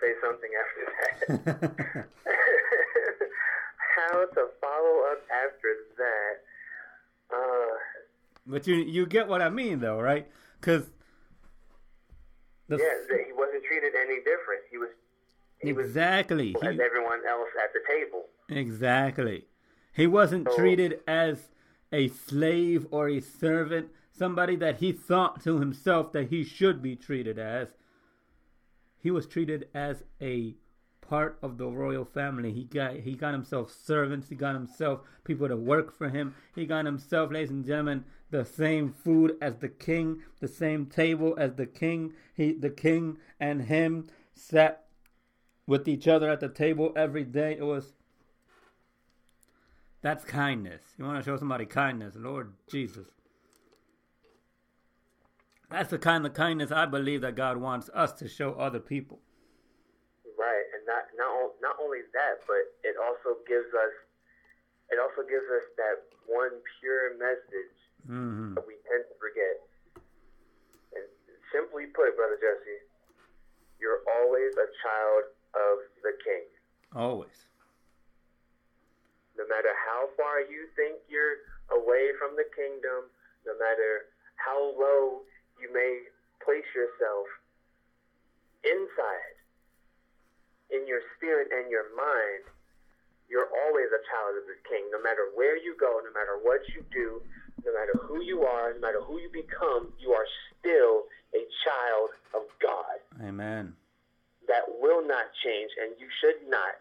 Say 0.00 0.12
something 0.20 0.50
after 0.60 0.82
that. 0.86 2.06
How 3.96 4.24
to 4.24 4.48
follow 4.60 5.12
up 5.12 5.22
after 5.30 5.68
that? 5.98 6.34
Uh, 7.32 7.76
but 8.46 8.66
you 8.66 8.76
you 8.76 9.06
get 9.06 9.28
what 9.28 9.42
I 9.42 9.48
mean, 9.48 9.80
though, 9.80 10.00
right? 10.00 10.26
Because 10.60 10.84
yeah, 12.68 12.76
he 13.26 13.32
wasn't 13.32 13.64
treated 13.64 13.92
any 13.94 14.18
different. 14.18 14.62
He 14.70 14.78
was 14.78 14.88
he 15.60 15.70
exactly 15.70 16.52
was, 16.54 16.62
as 16.62 16.80
everyone 16.80 17.20
else 17.28 17.48
at 17.62 17.72
the 17.72 17.80
table. 17.88 18.24
Exactly, 18.48 19.46
he 19.92 20.06
wasn't 20.06 20.48
so, 20.48 20.56
treated 20.56 21.00
as 21.06 21.48
a 21.92 22.08
slave 22.08 22.86
or 22.90 23.08
a 23.08 23.20
servant, 23.20 23.88
somebody 24.12 24.56
that 24.56 24.78
he 24.78 24.92
thought 24.92 25.42
to 25.42 25.58
himself 25.58 26.12
that 26.12 26.28
he 26.28 26.44
should 26.44 26.82
be 26.82 26.96
treated 26.96 27.38
as. 27.38 27.68
He 29.00 29.10
was 29.10 29.26
treated 29.26 29.68
as 29.74 30.04
a 30.20 30.54
part 31.00 31.38
of 31.42 31.58
the 31.58 31.66
royal 31.66 32.04
family. 32.04 32.52
He 32.52 32.64
got 32.64 32.96
he 32.96 33.14
got 33.14 33.32
himself 33.32 33.72
servants. 33.72 34.28
He 34.28 34.36
got 34.36 34.54
himself 34.54 35.00
people 35.24 35.48
to 35.48 35.56
work 35.56 35.96
for 35.96 36.08
him. 36.08 36.34
He 36.54 36.66
got 36.66 36.84
himself, 36.84 37.32
ladies 37.32 37.50
and 37.50 37.66
gentlemen, 37.66 38.04
the 38.30 38.44
same 38.44 38.92
food 38.92 39.36
as 39.42 39.56
the 39.56 39.68
king, 39.68 40.22
the 40.40 40.48
same 40.48 40.86
table 40.86 41.34
as 41.36 41.54
the 41.54 41.66
king. 41.66 42.12
He 42.34 42.52
the 42.52 42.70
king 42.70 43.18
and 43.40 43.62
him 43.62 44.08
sat 44.34 44.84
with 45.66 45.88
each 45.88 46.06
other 46.06 46.30
at 46.30 46.40
the 46.40 46.48
table 46.48 46.92
every 46.94 47.24
day. 47.24 47.56
It 47.58 47.64
was 47.64 47.94
that's 50.02 50.24
kindness. 50.24 50.82
You 50.98 51.04
want 51.04 51.18
to 51.18 51.28
show 51.28 51.36
somebody 51.36 51.66
kindness, 51.66 52.14
Lord 52.16 52.52
Jesus. 52.70 53.06
That's 55.70 55.90
the 55.90 55.98
kind 55.98 56.26
of 56.26 56.34
kindness 56.34 56.72
I 56.72 56.86
believe 56.86 57.22
that 57.22 57.36
God 57.36 57.56
wants 57.56 57.88
us 57.94 58.12
to 58.18 58.28
show 58.28 58.54
other 58.58 58.80
people. 58.80 59.20
Right, 60.34 60.66
and 60.74 60.82
not 60.82 61.06
not 61.14 61.30
not 61.62 61.76
only 61.78 62.02
that, 62.12 62.42
but 62.46 62.74
it 62.82 62.98
also 62.98 63.38
gives 63.46 63.70
us 63.70 63.94
it 64.90 64.98
also 64.98 65.22
gives 65.22 65.46
us 65.46 65.66
that 65.78 66.02
one 66.26 66.50
pure 66.82 67.14
message 67.14 67.78
mm-hmm. 68.02 68.58
that 68.58 68.66
we 68.66 68.74
tend 68.90 69.06
to 69.06 69.14
forget. 69.22 69.56
And 70.98 71.06
simply 71.54 71.86
put, 71.94 72.18
brother 72.18 72.34
Jesse, 72.42 72.82
you're 73.78 74.02
always 74.18 74.50
a 74.58 74.68
child 74.82 75.24
of 75.54 75.74
the 76.02 76.18
King. 76.26 76.46
Always. 76.90 77.46
No 79.38 79.46
matter 79.46 79.70
how 79.86 80.10
far 80.18 80.42
you 80.42 80.66
think 80.74 80.98
you're 81.06 81.46
away 81.70 82.10
from 82.18 82.34
the 82.34 82.44
kingdom, 82.50 83.06
no 83.46 83.54
matter 83.54 84.10
how 84.34 84.74
low 84.74 85.22
you 85.60 85.72
may 85.72 86.08
place 86.44 86.66
yourself 86.74 87.28
inside 88.64 89.36
in 90.70 90.86
your 90.86 91.00
spirit 91.16 91.48
and 91.52 91.70
your 91.70 91.88
mind, 91.96 92.46
you're 93.28 93.50
always 93.66 93.86
a 93.94 94.02
child 94.10 94.34
of 94.38 94.44
the 94.46 94.58
king. 94.66 94.90
No 94.90 95.00
matter 95.02 95.30
where 95.34 95.56
you 95.56 95.76
go, 95.78 96.00
no 96.02 96.10
matter 96.12 96.38
what 96.42 96.60
you 96.74 96.82
do, 96.90 97.22
no 97.64 97.72
matter 97.72 97.94
who 98.02 98.22
you 98.22 98.42
are, 98.42 98.74
no 98.74 98.80
matter 98.80 99.00
who 99.00 99.20
you 99.20 99.30
become, 99.30 99.92
you 99.98 100.12
are 100.12 100.26
still 100.58 101.06
a 101.34 101.42
child 101.62 102.10
of 102.34 102.42
God. 102.58 102.98
Amen. 103.22 103.74
That 104.48 104.66
will 104.80 105.06
not 105.06 105.30
change, 105.44 105.70
and 105.78 105.94
you 105.98 106.08
should 106.20 106.48
not. 106.48 106.74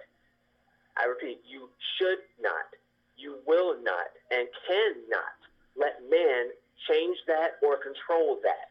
I 0.98 1.06
repeat, 1.06 1.42
you 1.48 1.70
should 1.98 2.26
not, 2.42 2.74
you 3.16 3.38
will 3.46 3.78
not, 3.84 4.10
and 4.32 4.48
cannot 4.68 5.38
let 5.78 6.02
man 6.10 6.50
change 6.90 7.18
that 7.28 7.62
or 7.62 7.78
control 7.78 8.40
that. 8.44 8.69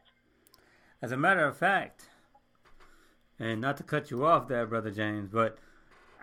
As 1.01 1.13
a 1.13 1.17
matter 1.17 1.47
of 1.47 1.57
fact, 1.57 2.09
and 3.39 3.61
not 3.61 3.77
to 3.77 3.85
cut 3.85 4.11
you 4.11 4.25
off 4.25 4.49
there, 4.49 4.67
Brother 4.67 4.91
James, 4.91 5.29
but 5.31 5.59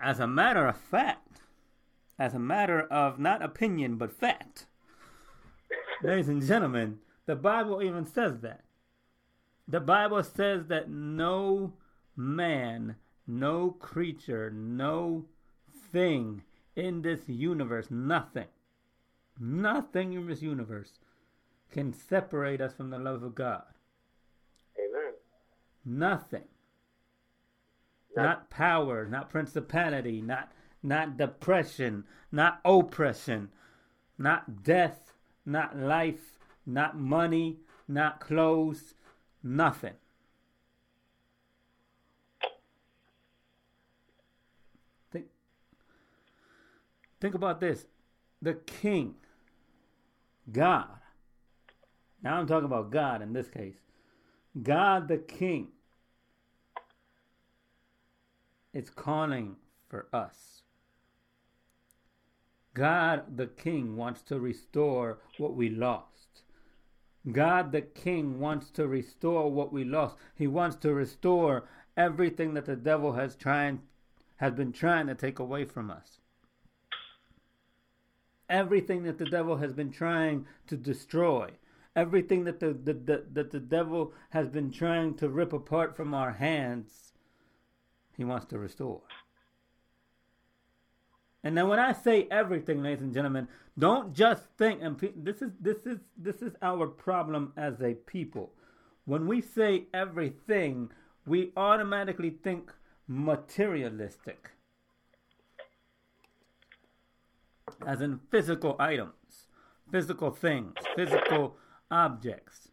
as 0.02 0.20
a 0.20 0.26
matter 0.26 0.66
of 0.66 0.76
fact, 0.76 1.40
as 2.18 2.34
a 2.34 2.38
matter 2.38 2.80
of 2.80 3.18
not 3.18 3.42
opinion 3.42 3.96
but 3.96 4.12
fact, 4.12 4.66
ladies 6.02 6.28
and 6.28 6.42
gentlemen, 6.42 6.98
the 7.24 7.36
Bible 7.36 7.82
even 7.82 8.04
says 8.04 8.40
that. 8.40 8.64
The 9.66 9.80
Bible 9.80 10.22
says 10.22 10.66
that 10.66 10.90
no 10.90 11.72
man, 12.14 12.96
no 13.26 13.70
creature, 13.70 14.50
no 14.50 15.24
thing 15.90 16.42
in 16.76 17.00
this 17.00 17.28
universe, 17.28 17.90
nothing, 17.90 18.48
nothing 19.40 20.12
in 20.12 20.26
this 20.26 20.42
universe 20.42 20.98
can 21.70 21.94
separate 21.94 22.60
us 22.60 22.74
from 22.74 22.90
the 22.90 22.98
love 22.98 23.22
of 23.22 23.34
God. 23.34 23.64
Nothing. 25.86 26.44
Not, 28.16 28.22
not 28.24 28.50
power, 28.50 29.06
not 29.06 29.30
principality, 29.30 30.20
not 30.20 30.50
not 30.82 31.16
depression, 31.16 32.04
not 32.32 32.60
oppression, 32.64 33.48
not 34.18 34.62
death, 34.62 35.12
not 35.44 35.76
life, 35.76 36.38
not 36.64 36.98
money, 36.98 37.58
not 37.88 38.20
clothes, 38.20 38.94
nothing. 39.42 39.94
Think, 45.12 45.26
think 47.20 47.34
about 47.34 47.60
this. 47.60 47.86
The 48.42 48.54
king, 48.54 49.14
God, 50.52 50.88
now 52.22 52.38
I'm 52.38 52.46
talking 52.46 52.66
about 52.66 52.90
God 52.90 53.22
in 53.22 53.32
this 53.32 53.48
case. 53.48 53.76
God 54.62 55.08
the 55.08 55.18
King 55.18 55.68
is 58.76 58.90
calling 58.90 59.56
for 59.88 60.06
us. 60.12 60.62
God 62.74 63.38
the 63.38 63.46
King 63.46 63.96
wants 63.96 64.20
to 64.22 64.38
restore 64.38 65.18
what 65.38 65.54
we 65.54 65.70
lost. 65.70 66.42
God 67.32 67.72
the 67.72 67.80
King 67.80 68.38
wants 68.38 68.68
to 68.72 68.86
restore 68.86 69.50
what 69.50 69.72
we 69.72 69.82
lost. 69.82 70.16
He 70.34 70.46
wants 70.46 70.76
to 70.76 70.92
restore 70.92 71.64
everything 71.96 72.52
that 72.54 72.66
the 72.66 72.76
devil 72.76 73.14
has 73.14 73.34
trying 73.34 73.80
has 74.36 74.52
been 74.52 74.72
trying 74.72 75.06
to 75.06 75.14
take 75.14 75.38
away 75.38 75.64
from 75.64 75.90
us. 75.90 76.18
Everything 78.50 79.04
that 79.04 79.16
the 79.16 79.24
devil 79.24 79.56
has 79.56 79.72
been 79.72 79.90
trying 79.90 80.44
to 80.66 80.76
destroy 80.76 81.50
everything 81.96 82.44
that 82.44 82.60
the, 82.60 82.74
the, 82.74 82.92
the, 82.92 83.24
that 83.32 83.50
the 83.50 83.58
devil 83.58 84.12
has 84.28 84.48
been 84.48 84.70
trying 84.70 85.14
to 85.14 85.30
rip 85.30 85.54
apart 85.54 85.96
from 85.96 86.12
our 86.12 86.32
hands, 86.32 87.14
he 88.16 88.24
wants 88.24 88.46
to 88.46 88.58
restore. 88.58 89.02
And 91.44 91.54
now, 91.54 91.68
when 91.68 91.78
I 91.78 91.92
say 91.92 92.26
everything, 92.30 92.82
ladies 92.82 93.02
and 93.02 93.14
gentlemen, 93.14 93.46
don't 93.78 94.12
just 94.12 94.42
think. 94.58 94.80
And 94.82 94.98
this 95.16 95.42
is 95.42 95.52
this 95.60 95.86
is 95.86 95.98
this 96.16 96.42
is 96.42 96.54
our 96.60 96.88
problem 96.88 97.52
as 97.56 97.80
a 97.80 97.94
people. 97.94 98.52
When 99.04 99.28
we 99.28 99.40
say 99.40 99.84
everything, 99.94 100.90
we 101.24 101.52
automatically 101.56 102.30
think 102.30 102.72
materialistic, 103.06 104.50
as 107.86 108.00
in 108.00 108.18
physical 108.30 108.74
items, 108.80 109.46
physical 109.92 110.32
things, 110.32 110.74
physical 110.96 111.56
objects. 111.92 112.70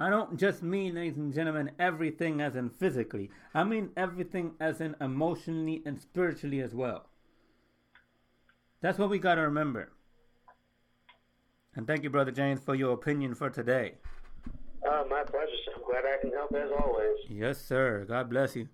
I 0.00 0.08
don't 0.08 0.38
just 0.38 0.62
mean, 0.62 0.94
ladies 0.94 1.18
and 1.18 1.34
gentlemen, 1.34 1.72
everything 1.78 2.40
as 2.40 2.56
in 2.56 2.70
physically. 2.70 3.30
I 3.52 3.64
mean 3.64 3.90
everything 3.98 4.52
as 4.58 4.80
in 4.80 4.96
emotionally 4.98 5.82
and 5.84 6.00
spiritually 6.00 6.62
as 6.62 6.74
well. 6.74 7.10
That's 8.80 8.98
what 8.98 9.10
we 9.10 9.18
got 9.18 9.34
to 9.34 9.42
remember. 9.42 9.92
And 11.76 11.86
thank 11.86 12.02
you, 12.02 12.08
Brother 12.08 12.30
James, 12.30 12.60
for 12.60 12.74
your 12.74 12.94
opinion 12.94 13.34
for 13.34 13.50
today. 13.50 13.96
Uh, 14.90 15.04
my 15.10 15.22
pleasure. 15.22 15.50
sir. 15.66 15.72
I'm 15.76 15.84
glad 15.84 16.04
I 16.06 16.18
can 16.18 16.32
help 16.32 16.54
as 16.54 16.70
always. 16.80 17.18
Yes, 17.28 17.60
sir. 17.60 18.06
God 18.08 18.30
bless 18.30 18.56
you. 18.56 18.68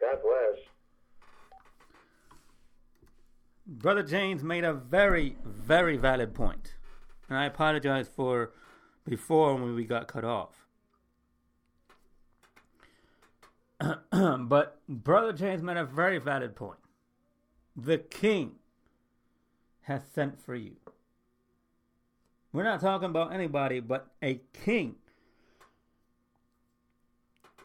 God 0.00 0.18
bless. 0.20 0.58
Brother 3.68 4.02
James 4.02 4.42
made 4.42 4.64
a 4.64 4.74
very, 4.74 5.36
very 5.44 5.96
valid 5.96 6.34
point. 6.34 6.74
And 7.28 7.38
I 7.38 7.46
apologize 7.46 8.08
for 8.08 8.52
before 9.08 9.54
when 9.54 9.74
we 9.74 9.84
got 9.84 10.08
cut 10.08 10.24
off. 10.24 10.66
but 14.10 14.80
Brother 14.88 15.32
James 15.32 15.62
made 15.62 15.76
a 15.76 15.84
very 15.84 16.18
valid 16.18 16.56
point. 16.56 16.78
The 17.76 17.98
king 17.98 18.52
has 19.82 20.02
sent 20.14 20.40
for 20.40 20.54
you. 20.54 20.76
We're 22.52 22.62
not 22.62 22.80
talking 22.80 23.10
about 23.10 23.32
anybody 23.32 23.80
but 23.80 24.12
a 24.22 24.40
king. 24.52 24.96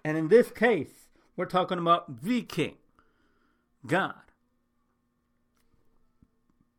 And 0.04 0.17
in 0.17 0.30
this 0.30 0.49
case, 0.49 1.10
we're 1.36 1.45
talking 1.45 1.78
about 1.78 2.23
the 2.23 2.41
king, 2.41 2.75
God. 3.86 4.15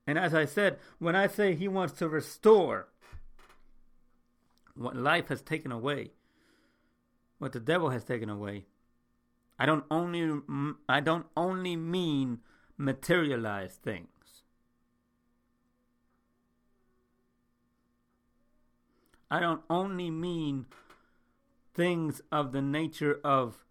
And 0.07 0.19
as 0.19 0.35
I 0.35 0.45
said, 0.45 0.79
when 0.99 1.15
I 1.15 1.29
say 1.29 1.55
he 1.55 1.69
wants 1.69 1.95
to 1.99 2.09
restore 2.09 2.89
what 4.81 4.97
life 4.97 5.29
has 5.29 5.43
taken 5.43 5.71
away, 5.71 6.11
what 7.39 7.53
the 7.53 7.61
devil 7.61 7.91
has 7.91 8.03
taken 8.03 8.31
away, 8.31 8.65
I 9.59 9.67
don't 9.67 9.85
only 9.91 10.41
I 10.89 11.01
don't 11.01 11.27
only 11.37 11.77
mean 11.77 12.39
materialized 12.79 13.83
things. 13.83 14.09
I 19.31 19.39
don't 19.39 19.61
only 19.69 20.11
mean 20.11 20.65
things 21.75 22.23
of 22.33 22.53
the 22.53 22.63
nature 22.63 23.21
of 23.23 23.67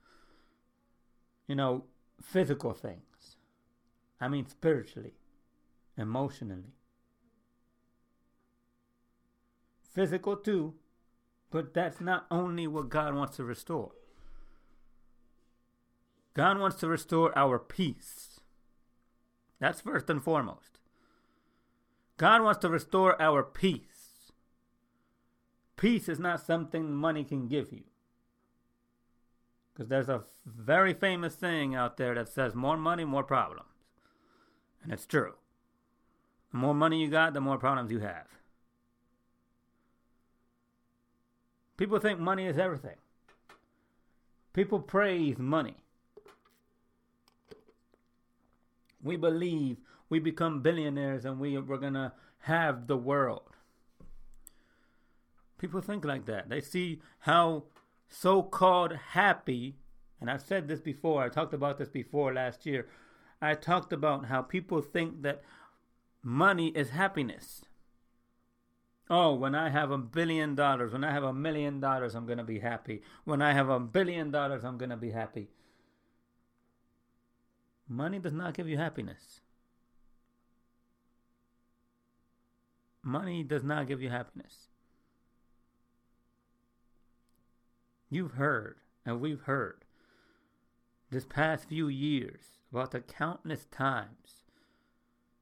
you 1.47 1.55
know 1.55 1.85
physical 2.21 2.73
things. 2.73 3.37
I 4.21 4.27
mean 4.27 4.47
spiritually, 4.47 5.13
emotionally. 5.97 6.75
Physical 9.81 10.35
too, 10.35 10.75
but 11.51 11.73
that's 11.73 11.99
not 11.99 12.25
only 12.29 12.67
what 12.67 12.89
God 12.89 13.15
wants 13.15 13.37
to 13.37 13.43
restore. 13.43 13.91
God 16.33 16.59
wants 16.59 16.77
to 16.77 16.87
restore 16.87 17.37
our 17.37 17.59
peace. 17.59 18.39
That's 19.59 19.81
first 19.81 20.09
and 20.09 20.23
foremost. 20.23 20.79
God 22.17 22.41
wants 22.41 22.59
to 22.61 22.69
restore 22.69 23.19
our 23.21 23.43
peace. 23.43 24.31
Peace 25.75 26.09
is 26.09 26.19
not 26.19 26.45
something 26.45 26.93
money 26.93 27.23
can 27.23 27.47
give 27.47 27.71
you. 27.71 27.83
Because 29.73 29.89
there's 29.89 30.09
a 30.09 30.23
very 30.45 30.93
famous 30.93 31.35
saying 31.35 31.73
out 31.73 31.97
there 31.97 32.13
that 32.15 32.27
says 32.27 32.53
more 32.53 32.77
money, 32.77 33.05
more 33.05 33.23
problems. 33.23 33.69
And 34.83 34.91
it's 34.91 35.05
true. 35.05 35.35
The 36.51 36.57
more 36.57 36.73
money 36.73 37.01
you 37.01 37.09
got, 37.09 37.33
the 37.33 37.41
more 37.41 37.57
problems 37.57 37.91
you 37.91 37.99
have. 37.99 38.27
People 41.79 41.97
think 41.97 42.19
money 42.19 42.45
is 42.45 42.57
everything. 42.57 42.97
People 44.51 44.81
praise 44.81 45.37
money. 45.37 45.77
We 49.01 49.15
believe 49.15 49.77
we 50.09 50.19
become 50.19 50.61
billionaires 50.61 51.23
and 51.23 51.39
we, 51.39 51.57
we're 51.57 51.77
going 51.77 51.93
to 51.93 52.11
have 52.39 52.87
the 52.87 52.97
world. 52.97 53.43
People 55.57 55.79
think 55.79 56.03
like 56.03 56.25
that. 56.25 56.49
They 56.49 56.59
see 56.59 56.99
how 57.19 57.63
so 58.09 58.43
called 58.43 58.91
happy, 59.11 59.77
and 60.19 60.29
I've 60.29 60.41
said 60.41 60.67
this 60.67 60.81
before, 60.81 61.23
I 61.23 61.29
talked 61.29 61.53
about 61.53 61.77
this 61.77 61.87
before 61.87 62.33
last 62.33 62.65
year. 62.65 62.89
I 63.41 63.53
talked 63.53 63.93
about 63.93 64.25
how 64.25 64.41
people 64.41 64.81
think 64.81 65.21
that 65.21 65.43
money 66.21 66.73
is 66.75 66.89
happiness. 66.89 67.63
Oh, 69.09 69.33
when 69.33 69.55
I 69.55 69.69
have 69.69 69.89
a 69.89 69.97
billion 69.97 70.53
dollars, 70.53 70.93
when 70.93 71.03
I 71.03 71.11
have 71.11 71.23
a 71.23 71.33
million 71.33 71.79
dollars, 71.79 72.13
I'm 72.13 72.27
going 72.27 72.37
to 72.37 72.43
be 72.43 72.59
happy. 72.59 73.01
When 73.23 73.41
I 73.41 73.53
have 73.53 73.69
a 73.69 73.79
billion 73.79 74.29
dollars, 74.29 74.63
I'm 74.63 74.77
going 74.77 74.91
to 74.91 74.97
be 74.97 75.11
happy. 75.11 75.49
Money 77.87 78.19
does 78.19 78.33
not 78.33 78.53
give 78.53 78.67
you 78.69 78.77
happiness. 78.77 79.41
Money 83.01 83.41
does 83.41 83.63
not 83.63 83.87
give 83.87 83.99
you 83.99 84.09
happiness. 84.09 84.67
You've 88.11 88.33
heard, 88.33 88.77
and 89.05 89.19
we've 89.19 89.41
heard, 89.41 89.85
this 91.09 91.25
past 91.25 91.69
few 91.69 91.87
years 91.87 92.59
about 92.71 92.91
the 92.91 92.99
countless 92.99 93.65
times, 93.65 94.43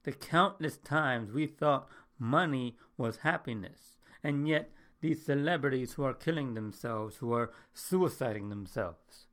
the 0.04 0.14
countless 0.14 0.78
times 0.78 1.34
we 1.34 1.48
thought 1.48 1.90
money 2.20 2.76
was 2.98 3.18
happiness. 3.18 3.98
And 4.24 4.48
yet, 4.48 4.72
these 5.02 5.24
celebrities 5.24 5.94
who 5.94 6.04
are 6.04 6.14
killing 6.14 6.54
themselves, 6.54 7.18
who 7.18 7.32
are 7.34 7.52
suiciding 7.76 8.50
themselves, 8.50 9.28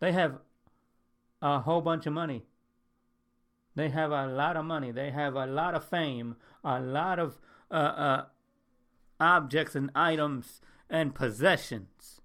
they 0.00 0.12
have 0.12 0.38
a 1.42 1.60
whole 1.60 1.80
bunch 1.80 2.06
of 2.06 2.12
money. 2.12 2.44
They 3.74 3.90
have 3.90 4.10
a 4.10 4.26
lot 4.26 4.56
of 4.56 4.64
money. 4.64 4.90
They 4.90 5.10
have 5.10 5.34
a 5.34 5.46
lot 5.46 5.74
of 5.74 5.84
fame, 5.84 6.36
a 6.64 6.80
lot 6.80 7.18
of 7.18 7.38
uh, 7.70 7.74
uh, 7.74 8.24
objects 9.20 9.74
and 9.74 9.90
items 9.94 10.60
and 10.88 11.14
possessions. 11.14 12.20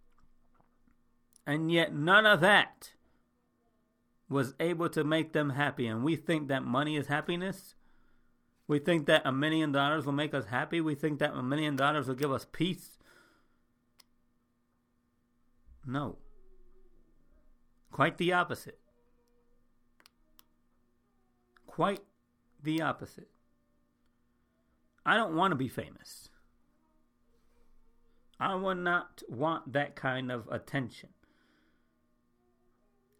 And 1.46 1.72
yet, 1.72 1.94
none 1.94 2.26
of 2.26 2.40
that 2.42 2.94
was 4.30 4.54
able 4.60 4.88
to 4.90 5.04
make 5.04 5.34
them 5.34 5.52
happy. 5.52 5.88
And 5.88 6.04
we 6.04 6.16
think 6.16 6.48
that 6.48 6.64
money 6.64 6.96
is 6.96 7.08
happiness. 7.08 7.76
We 8.72 8.80
think 8.80 9.06
that 9.08 9.24
a 9.26 9.34
million 9.34 9.74
dollars 9.74 10.06
will 10.06 10.14
make 10.14 10.34
us 10.34 10.46
happy. 10.46 10.80
We 10.80 10.96
think 10.96 11.20
that 11.20 11.34
a 11.34 11.44
million 11.44 11.76
dollars 11.76 12.08
will 12.08 12.16
give 12.16 12.32
us 12.32 12.48
peace. 12.54 13.00
No. 15.86 16.20
Quite 17.92 18.18
the 18.18 18.32
opposite. 18.32 18.80
Quite 21.68 22.00
the 22.64 22.82
opposite. 22.82 23.28
I 25.06 25.18
don't 25.18 25.36
want 25.36 25.52
to 25.52 25.58
be 25.58 25.68
famous. 25.68 26.30
I 28.40 28.56
would 28.56 28.78
not 28.78 29.22
want 29.28 29.74
that 29.74 29.98
kind 29.98 30.32
of 30.32 30.48
attention. 30.50 31.10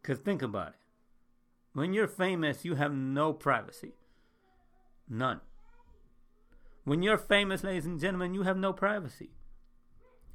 Because 0.02 0.20
think 0.20 0.42
about 0.42 0.70
it. 0.70 0.74
When 1.74 1.92
you're 1.92 2.08
famous, 2.08 2.64
you 2.64 2.76
have 2.76 2.94
no 2.94 3.34
privacy. 3.34 3.96
None. 5.12 5.42
When 6.86 7.04
you're 7.04 7.18
famous, 7.18 7.66
ladies 7.66 7.86
and 7.86 8.00
gentlemen, 8.00 8.34
you 8.34 8.44
have 8.44 8.58
no 8.58 8.72
privacy. 8.72 9.32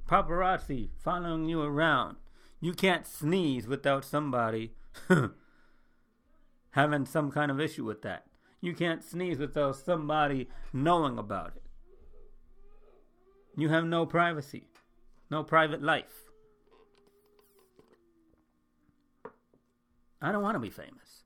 Paparazzi 0.06 0.90
following 1.02 1.46
you 1.46 1.62
around. 1.62 2.18
You 2.60 2.74
can't 2.74 3.06
sneeze 3.06 3.66
without 3.66 4.04
somebody 4.04 4.74
having 6.72 7.06
some 7.06 7.32
kind 7.32 7.50
of 7.50 7.58
issue 7.58 7.84
with 7.84 8.02
that. 8.02 8.26
You 8.60 8.74
can't 8.74 9.02
sneeze 9.02 9.38
without 9.38 9.76
somebody 9.76 10.48
knowing 10.74 11.16
about 11.16 11.54
it. 11.56 11.62
You 13.56 13.70
have 13.70 13.86
no 13.86 14.04
privacy, 14.04 14.68
no 15.30 15.42
private 15.42 15.82
life. 15.82 16.30
I 20.20 20.32
don't 20.32 20.42
want 20.42 20.54
to 20.54 20.60
be 20.60 20.70
famous. 20.70 21.24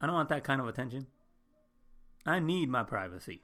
I 0.00 0.06
don't 0.06 0.14
want 0.14 0.28
that 0.28 0.44
kind 0.44 0.60
of 0.60 0.68
attention. 0.68 1.08
I 2.26 2.40
need 2.40 2.68
my 2.68 2.82
privacy. 2.82 3.42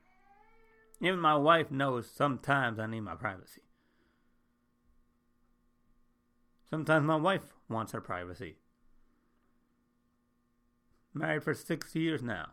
Even 1.00 1.20
my 1.20 1.36
wife 1.36 1.70
knows 1.70 2.10
sometimes 2.10 2.78
I 2.78 2.86
need 2.86 3.00
my 3.00 3.14
privacy. 3.14 3.62
Sometimes 6.68 7.06
my 7.06 7.16
wife 7.16 7.52
wants 7.68 7.92
her 7.92 8.00
privacy. 8.00 8.56
Married 11.14 11.44
for 11.44 11.54
six 11.54 11.94
years 11.94 12.22
now. 12.22 12.50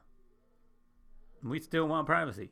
We 1.44 1.60
still 1.60 1.88
want 1.88 2.06
privacy. 2.06 2.50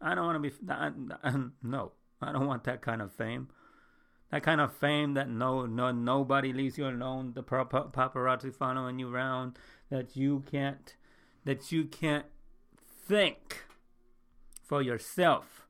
I 0.00 0.14
don't 0.14 0.26
want 0.26 0.42
to 0.42 0.50
be. 0.50 0.56
I, 0.68 0.90
I, 1.22 1.34
no, 1.62 1.92
I 2.20 2.32
don't 2.32 2.46
want 2.46 2.64
that 2.64 2.82
kind 2.82 3.00
of 3.00 3.12
fame. 3.12 3.48
That 4.30 4.42
kind 4.42 4.60
of 4.60 4.74
fame 4.74 5.14
that 5.14 5.28
no, 5.28 5.64
no 5.64 5.90
nobody 5.90 6.52
leaves 6.52 6.76
you 6.76 6.86
alone. 6.86 7.32
The 7.34 7.42
paparazzi 7.42 8.54
following 8.54 8.98
you 8.98 9.12
around. 9.12 9.58
That 9.90 10.16
you 10.16 10.44
can't, 10.50 10.94
that 11.44 11.72
you 11.72 11.84
can't 11.84 12.26
think 12.76 13.64
for 14.62 14.82
yourself. 14.82 15.66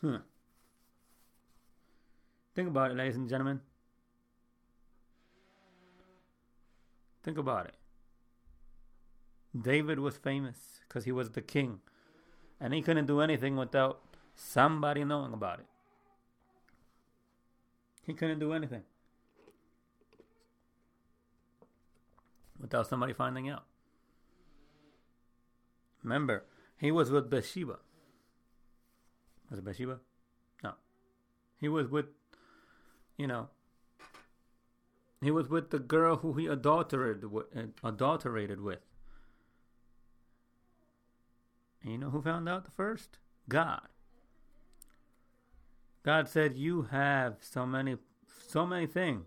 Hmm. 0.00 0.16
Think 2.54 2.68
about 2.68 2.90
it, 2.90 2.96
ladies 2.96 3.16
and 3.16 3.28
gentlemen. 3.28 3.60
Think 7.22 7.38
about 7.38 7.66
it. 7.66 7.74
David 9.60 9.98
was 9.98 10.16
famous 10.16 10.80
because 10.88 11.04
he 11.04 11.12
was 11.12 11.30
the 11.30 11.42
king. 11.42 11.80
And 12.60 12.72
he 12.72 12.82
couldn't 12.82 13.06
do 13.06 13.20
anything 13.20 13.56
without 13.56 14.00
somebody 14.34 15.04
knowing 15.04 15.32
about 15.32 15.60
it. 15.60 15.66
He 18.06 18.14
couldn't 18.14 18.38
do 18.40 18.52
anything 18.52 18.82
without 22.58 22.86
somebody 22.86 23.12
finding 23.12 23.48
out. 23.48 23.64
Remember, 26.02 26.44
he 26.78 26.90
was 26.90 27.10
with 27.10 27.30
Bathsheba. 27.30 27.78
Was 29.50 29.58
it 29.58 29.64
Bathsheba? 29.64 30.00
No. 30.64 30.72
He 31.60 31.68
was 31.68 31.88
with, 31.88 32.06
you 33.16 33.26
know, 33.26 33.48
he 35.20 35.30
was 35.30 35.48
with 35.48 35.70
the 35.70 35.78
girl 35.78 36.16
who 36.16 36.32
he 36.32 36.46
adulterated 36.46 37.30
with, 37.30 37.46
uh, 37.56 37.66
adulterated 37.84 38.60
with. 38.60 38.80
And 41.82 41.92
you 41.92 41.98
know 41.98 42.10
who 42.10 42.22
found 42.22 42.48
out 42.48 42.64
the 42.64 42.70
first? 42.72 43.18
God. 43.48 43.82
God 46.02 46.28
said, 46.28 46.56
"You 46.56 46.82
have 46.90 47.36
so 47.40 47.64
many, 47.64 47.96
so 48.26 48.66
many 48.66 48.86
things, 48.86 49.26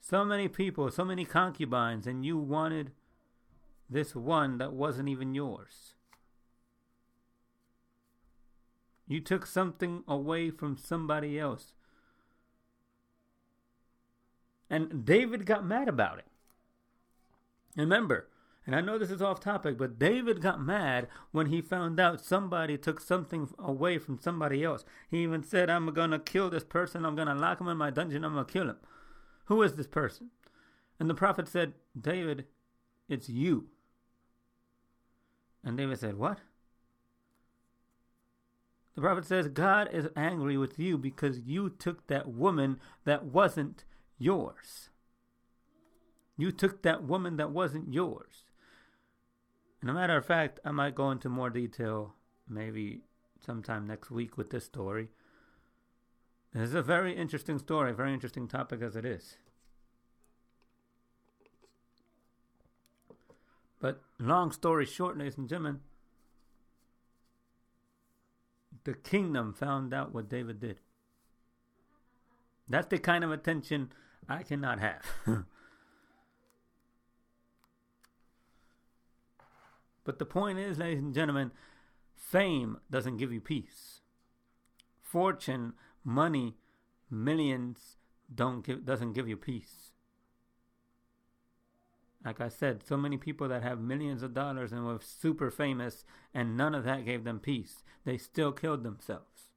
so 0.00 0.24
many 0.24 0.48
people, 0.48 0.90
so 0.90 1.04
many 1.04 1.24
concubines, 1.24 2.06
and 2.06 2.24
you 2.24 2.36
wanted 2.36 2.92
this 3.88 4.14
one 4.14 4.58
that 4.58 4.72
wasn't 4.72 5.08
even 5.08 5.34
yours. 5.34 5.94
You 9.06 9.20
took 9.20 9.46
something 9.46 10.04
away 10.06 10.50
from 10.50 10.76
somebody 10.76 11.38
else." 11.38 11.74
And 14.68 15.04
David 15.04 15.46
got 15.46 15.64
mad 15.64 15.88
about 15.88 16.18
it. 16.18 16.28
Remember, 17.76 18.28
and 18.66 18.76
I 18.76 18.80
know 18.82 18.98
this 18.98 19.10
is 19.10 19.22
off 19.22 19.40
topic, 19.40 19.78
but 19.78 19.98
David 19.98 20.42
got 20.42 20.60
mad 20.60 21.08
when 21.32 21.46
he 21.46 21.62
found 21.62 21.98
out 21.98 22.20
somebody 22.20 22.76
took 22.76 23.00
something 23.00 23.48
away 23.58 23.98
from 23.98 24.18
somebody 24.18 24.62
else. 24.62 24.84
He 25.10 25.22
even 25.22 25.42
said, 25.42 25.70
I'm 25.70 25.92
going 25.94 26.10
to 26.10 26.18
kill 26.18 26.50
this 26.50 26.64
person. 26.64 27.04
I'm 27.04 27.16
going 27.16 27.28
to 27.28 27.34
lock 27.34 27.60
him 27.60 27.68
in 27.68 27.78
my 27.78 27.90
dungeon. 27.90 28.24
I'm 28.24 28.34
going 28.34 28.44
to 28.44 28.52
kill 28.52 28.68
him. 28.68 28.76
Who 29.46 29.62
is 29.62 29.74
this 29.74 29.86
person? 29.86 30.30
And 30.98 31.08
the 31.08 31.14
prophet 31.14 31.48
said, 31.48 31.72
David, 31.98 32.44
it's 33.08 33.28
you. 33.28 33.68
And 35.64 35.76
David 35.76 35.98
said, 35.98 36.18
What? 36.18 36.38
The 38.94 39.00
prophet 39.00 39.24
says, 39.24 39.48
God 39.48 39.88
is 39.92 40.08
angry 40.14 40.58
with 40.58 40.78
you 40.78 40.98
because 40.98 41.40
you 41.40 41.70
took 41.70 42.06
that 42.08 42.28
woman 42.28 42.78
that 43.04 43.24
wasn't 43.24 43.84
yours. 44.18 44.90
You 46.36 46.52
took 46.52 46.82
that 46.82 47.04
woman 47.04 47.36
that 47.38 47.50
wasn't 47.50 47.92
yours. 47.92 48.44
And 49.80 49.88
a 49.90 49.94
matter 49.94 50.16
of 50.16 50.26
fact, 50.26 50.60
I 50.64 50.72
might 50.72 50.94
go 50.94 51.10
into 51.10 51.28
more 51.28 51.50
detail 51.50 52.14
maybe 52.48 53.00
sometime 53.44 53.86
next 53.86 54.10
week 54.10 54.36
with 54.36 54.50
this 54.50 54.64
story. 54.64 55.08
It's 56.54 56.74
a 56.74 56.82
very 56.82 57.16
interesting 57.16 57.58
story, 57.58 57.92
very 57.92 58.12
interesting 58.12 58.48
topic 58.48 58.82
as 58.82 58.96
it 58.96 59.04
is. 59.04 59.36
But 63.80 64.02
long 64.18 64.52
story 64.52 64.84
short, 64.84 65.16
ladies 65.16 65.38
and 65.38 65.48
gentlemen, 65.48 65.80
the 68.84 68.94
kingdom 68.94 69.54
found 69.54 69.94
out 69.94 70.12
what 70.12 70.28
David 70.28 70.60
did. 70.60 70.80
That's 72.68 72.88
the 72.88 72.98
kind 72.98 73.24
of 73.24 73.32
attention 73.32 73.92
I 74.28 74.42
cannot 74.42 74.80
have. 74.80 75.04
but 80.10 80.18
the 80.18 80.26
point 80.26 80.58
is, 80.58 80.76
ladies 80.76 81.04
and 81.04 81.14
gentlemen, 81.14 81.52
fame 82.16 82.78
doesn't 82.90 83.18
give 83.18 83.32
you 83.32 83.40
peace. 83.40 84.00
Fortune, 85.00 85.74
money, 86.02 86.56
millions 87.08 87.96
don't 88.34 88.66
give 88.66 88.84
doesn't 88.84 89.12
give 89.12 89.28
you 89.28 89.36
peace. 89.36 89.92
Like 92.24 92.40
I 92.40 92.48
said, 92.48 92.82
so 92.84 92.96
many 92.96 93.18
people 93.18 93.46
that 93.50 93.62
have 93.62 93.78
millions 93.78 94.24
of 94.24 94.34
dollars 94.34 94.72
and 94.72 94.84
were 94.84 94.98
super 95.00 95.48
famous 95.48 96.04
and 96.34 96.56
none 96.56 96.74
of 96.74 96.82
that 96.82 97.04
gave 97.04 97.22
them 97.22 97.38
peace. 97.38 97.84
They 98.04 98.18
still 98.18 98.50
killed 98.50 98.82
themselves. 98.82 99.52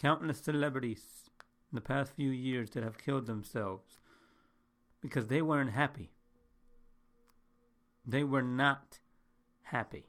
Countless 0.00 0.38
celebrities 0.38 1.28
in 1.70 1.76
the 1.76 1.82
past 1.82 2.14
few 2.16 2.30
years 2.30 2.70
that 2.70 2.84
have 2.84 2.96
killed 2.96 3.26
themselves 3.26 3.98
because 5.02 5.26
they 5.26 5.42
weren't 5.42 5.72
happy. 5.72 6.14
They 8.06 8.24
were 8.24 8.42
not 8.42 8.98
happy. 9.62 10.06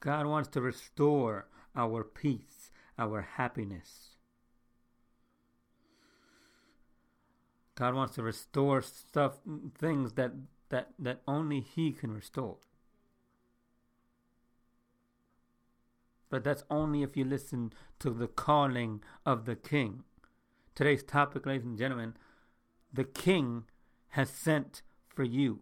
God 0.00 0.26
wants 0.26 0.48
to 0.50 0.60
restore 0.60 1.46
our 1.76 2.04
peace, 2.04 2.70
our 2.98 3.22
happiness. 3.22 4.16
God 7.74 7.94
wants 7.94 8.14
to 8.16 8.22
restore 8.22 8.82
stuff, 8.82 9.38
things 9.76 10.14
that, 10.14 10.32
that, 10.70 10.88
that 10.98 11.20
only 11.28 11.60
He 11.60 11.92
can 11.92 12.12
restore. 12.12 12.56
But 16.30 16.44
that's 16.44 16.64
only 16.70 17.02
if 17.02 17.16
you 17.16 17.24
listen 17.24 17.72
to 18.00 18.10
the 18.10 18.26
calling 18.26 19.02
of 19.24 19.44
the 19.44 19.56
king. 19.56 20.02
Today's 20.74 21.02
topic, 21.02 21.46
ladies 21.46 21.64
and 21.64 21.78
gentlemen, 21.78 22.14
the 22.92 23.04
king 23.04 23.64
has 24.10 24.30
sent 24.30 24.82
for 25.06 25.24
you. 25.24 25.60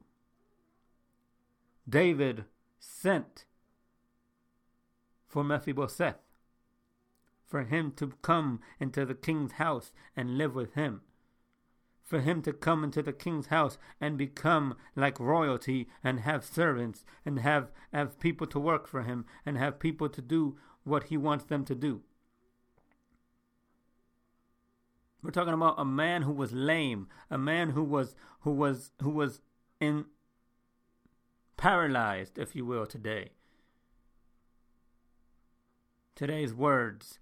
David 1.89 2.45
sent 2.79 3.45
for 5.27 5.45
Mephibosheth, 5.45 6.21
for 7.47 7.63
him 7.65 7.93
to 7.97 8.13
come 8.23 8.61
into 8.81 9.05
the 9.05 9.15
king's 9.15 9.53
house 9.53 9.93
and 10.17 10.39
live 10.39 10.55
with 10.55 10.75
him 10.75 11.03
for 12.07 12.21
him 12.21 12.41
to 12.41 12.53
come 12.53 12.85
into 12.85 13.03
the 13.03 13.13
king's 13.13 13.49
house 13.49 13.79
and 14.01 14.17
become 14.17 14.77
like 14.95 15.19
royalty 15.19 15.89
and 16.05 16.21
have 16.21 16.45
servants 16.45 17.05
and 17.25 17.41
have, 17.41 17.73
have 17.93 18.21
people 18.21 18.47
to 18.47 18.61
work 18.61 18.87
for 18.87 19.03
him 19.03 19.27
and 19.45 19.59
have 19.59 19.81
people 19.81 20.09
to 20.09 20.23
do 20.23 20.57
what 20.85 21.05
he 21.05 21.17
wants 21.17 21.45
them 21.47 21.65
to 21.65 21.75
do. 21.75 22.03
We're 25.27 25.33
talking 25.33 25.55
about 25.55 25.75
a 25.77 25.85
man 25.85 26.23
who 26.23 26.31
was 26.31 26.53
lame, 26.53 27.09
a 27.33 27.37
man 27.37 27.71
who 27.71 27.83
was 27.83 28.15
who 28.43 28.53
was 28.53 28.93
who 29.03 29.11
was 29.11 29.41
in 29.81 30.05
paralyzed, 31.57 32.39
if 32.39 32.55
you 32.55 32.65
will, 32.65 32.87
today. 32.87 33.31
Today's 36.15 36.55
words 36.55 37.19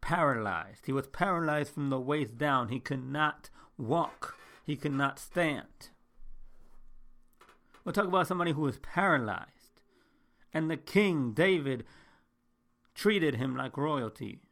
paralyzed. 0.00 0.86
He 0.86 0.92
was 0.92 1.08
paralyzed 1.08 1.74
from 1.74 1.90
the 1.90 1.98
waist 1.98 2.38
down. 2.38 2.68
He 2.68 2.78
could 2.78 3.04
not 3.04 3.50
walk, 3.76 4.36
he 4.64 4.76
could 4.76 4.94
not 4.94 5.18
stand. 5.18 5.88
We'll 7.84 7.92
talk 7.92 8.06
about 8.06 8.28
somebody 8.28 8.52
who 8.52 8.60
was 8.60 8.78
paralyzed. 8.78 9.82
And 10.54 10.70
the 10.70 10.76
king, 10.76 11.32
David, 11.32 11.84
treated 12.94 13.34
him 13.34 13.56
like 13.56 13.76
royalty 13.76 14.42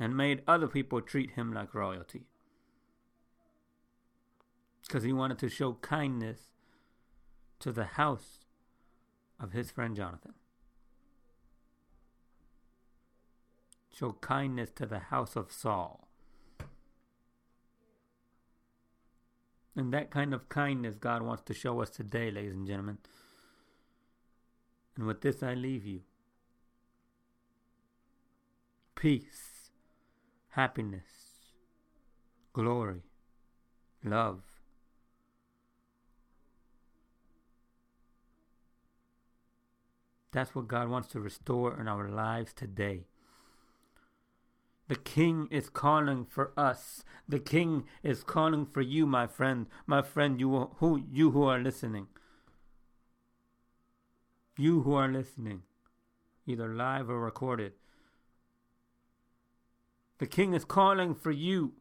and 0.00 0.16
made 0.16 0.42
other 0.48 0.66
people 0.66 1.00
treat 1.02 1.32
him 1.32 1.52
like 1.52 1.74
royalty. 1.74 2.22
Because 4.80 5.04
he 5.04 5.12
wanted 5.12 5.38
to 5.38 5.48
show 5.50 5.74
kindness 5.74 6.40
to 7.60 7.70
the 7.70 7.84
house 7.84 8.46
of 9.38 9.52
his 9.52 9.70
friend 9.70 9.94
Jonathan. 9.94 10.32
Show 13.94 14.12
kindness 14.22 14.70
to 14.76 14.86
the 14.86 14.98
house 14.98 15.36
of 15.36 15.52
Saul. 15.52 16.08
And 19.76 19.92
that 19.92 20.10
kind 20.10 20.32
of 20.32 20.48
kindness 20.48 20.96
God 20.98 21.22
wants 21.22 21.42
to 21.44 21.54
show 21.54 21.80
us 21.80 21.90
today, 21.90 22.30
ladies 22.30 22.54
and 22.54 22.66
gentlemen. 22.66 22.98
And 24.96 25.06
with 25.06 25.20
this, 25.20 25.42
I 25.42 25.54
leave 25.54 25.84
you 25.84 26.00
peace, 28.96 29.49
happiness, 30.50 31.04
glory, 32.52 33.02
love. 34.04 34.42
That's 40.32 40.54
what 40.54 40.68
God 40.68 40.88
wants 40.88 41.08
to 41.08 41.20
restore 41.20 41.80
in 41.80 41.88
our 41.88 42.08
lives 42.08 42.52
today. 42.52 43.06
The 44.88 44.96
King 44.96 45.46
is 45.52 45.68
calling 45.68 46.24
for 46.24 46.52
us. 46.56 47.04
The 47.28 47.38
King 47.38 47.84
is 48.02 48.24
calling 48.24 48.66
for 48.66 48.80
you, 48.80 49.06
my 49.06 49.26
friend, 49.28 49.66
my 49.86 50.02
friend, 50.02 50.40
you 50.40 50.70
who 50.78 51.04
you 51.10 51.30
who 51.30 51.44
are 51.44 51.60
listening. 51.60 52.08
You 54.56 54.82
who 54.82 54.94
are 54.94 55.08
listening, 55.08 55.62
either 56.46 56.74
live 56.74 57.08
or 57.08 57.20
recorded. 57.20 57.72
The 60.20 60.26
King 60.26 60.52
is 60.52 60.66
calling 60.66 61.14
for 61.14 61.30
you. 61.30 61.72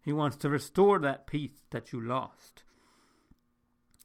He 0.00 0.12
wants 0.12 0.36
to 0.38 0.48
restore 0.48 1.00
that 1.00 1.26
peace 1.26 1.64
that 1.70 1.92
you 1.92 2.00
lost. 2.00 2.62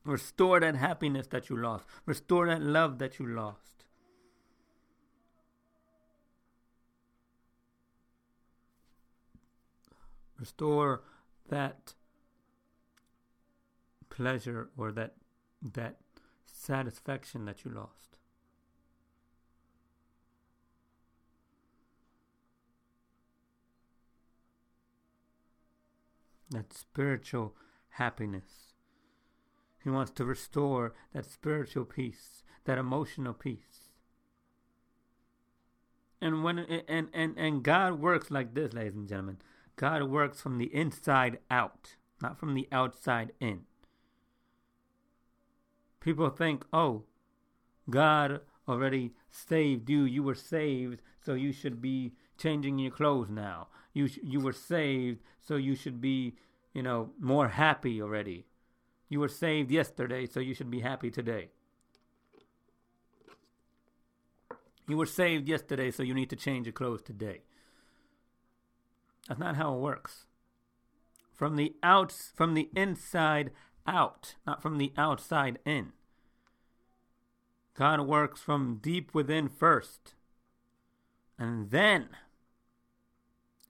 Restore 0.03 0.59
that 0.59 0.75
happiness 0.75 1.27
that 1.27 1.49
you 1.49 1.55
lost. 1.55 1.85
Restore 2.07 2.47
that 2.47 2.63
love 2.63 2.97
that 2.97 3.19
you 3.19 3.27
lost. 3.27 3.85
Restore 10.39 11.03
that 11.49 11.93
pleasure 14.09 14.71
or 14.75 14.91
that 14.93 15.13
that 15.61 15.97
satisfaction 16.47 17.45
that 17.45 17.63
you 17.63 17.71
lost. 17.71 18.12
That 26.53 26.71
spiritual 26.71 27.55
happiness. 27.89 28.73
He 29.83 29.89
wants 29.89 30.11
to 30.11 30.23
restore 30.23 30.93
that 31.13 31.25
spiritual 31.25 31.83
peace, 31.83 32.43
that 32.65 32.77
emotional 32.77 33.33
peace. 33.33 33.89
And 36.21 36.43
when 36.43 36.59
and 36.59 37.09
and 37.13 37.33
and 37.37 37.63
God 37.63 37.99
works 37.99 38.31
like 38.31 38.53
this, 38.53 38.71
ladies 38.71 38.93
and 38.93 39.09
gentlemen. 39.09 39.39
God 39.75 40.03
works 40.03 40.39
from 40.39 40.59
the 40.59 40.73
inside 40.73 41.39
out, 41.49 41.95
not 42.21 42.37
from 42.37 42.53
the 42.53 42.67
outside 42.71 43.33
in. 43.39 43.61
People 45.99 46.29
think, 46.29 46.65
"Oh, 46.71 47.05
God 47.89 48.41
already 48.67 49.15
saved 49.31 49.89
you. 49.89 50.03
You 50.03 50.21
were 50.21 50.35
saved, 50.35 51.01
so 51.19 51.33
you 51.33 51.51
should 51.51 51.81
be 51.81 52.13
changing 52.37 52.77
your 52.77 52.91
clothes 52.91 53.29
now. 53.29 53.69
You 53.93 54.09
you 54.21 54.39
were 54.39 54.53
saved, 54.53 55.21
so 55.39 55.55
you 55.55 55.75
should 55.75 56.01
be, 56.01 56.35
you 56.73 56.81
know, 56.81 57.11
more 57.19 57.49
happy 57.49 58.01
already. 58.01 58.45
You 59.09 59.19
were 59.19 59.27
saved 59.27 59.69
yesterday, 59.71 60.25
so 60.25 60.39
you 60.39 60.53
should 60.53 60.71
be 60.71 60.79
happy 60.79 61.11
today. 61.11 61.49
You 64.87 64.97
were 64.97 65.05
saved 65.05 65.47
yesterday, 65.47 65.91
so 65.91 66.03
you 66.03 66.13
need 66.13 66.29
to 66.31 66.35
change 66.35 66.65
your 66.65 66.73
clothes 66.73 67.01
today. 67.01 67.41
That's 69.27 69.39
not 69.39 69.55
how 69.55 69.75
it 69.75 69.79
works. 69.79 70.25
From 71.31 71.55
the 71.55 71.75
outs 71.81 72.31
from 72.35 72.53
the 72.53 72.69
inside 72.75 73.51
out, 73.87 74.35
not 74.45 74.61
from 74.61 74.77
the 74.77 74.91
outside 74.97 75.59
in. 75.65 75.93
God 77.75 78.01
works 78.01 78.41
from 78.41 78.79
deep 78.81 79.13
within 79.13 79.49
first. 79.49 80.13
And 81.39 81.71
then 81.71 82.09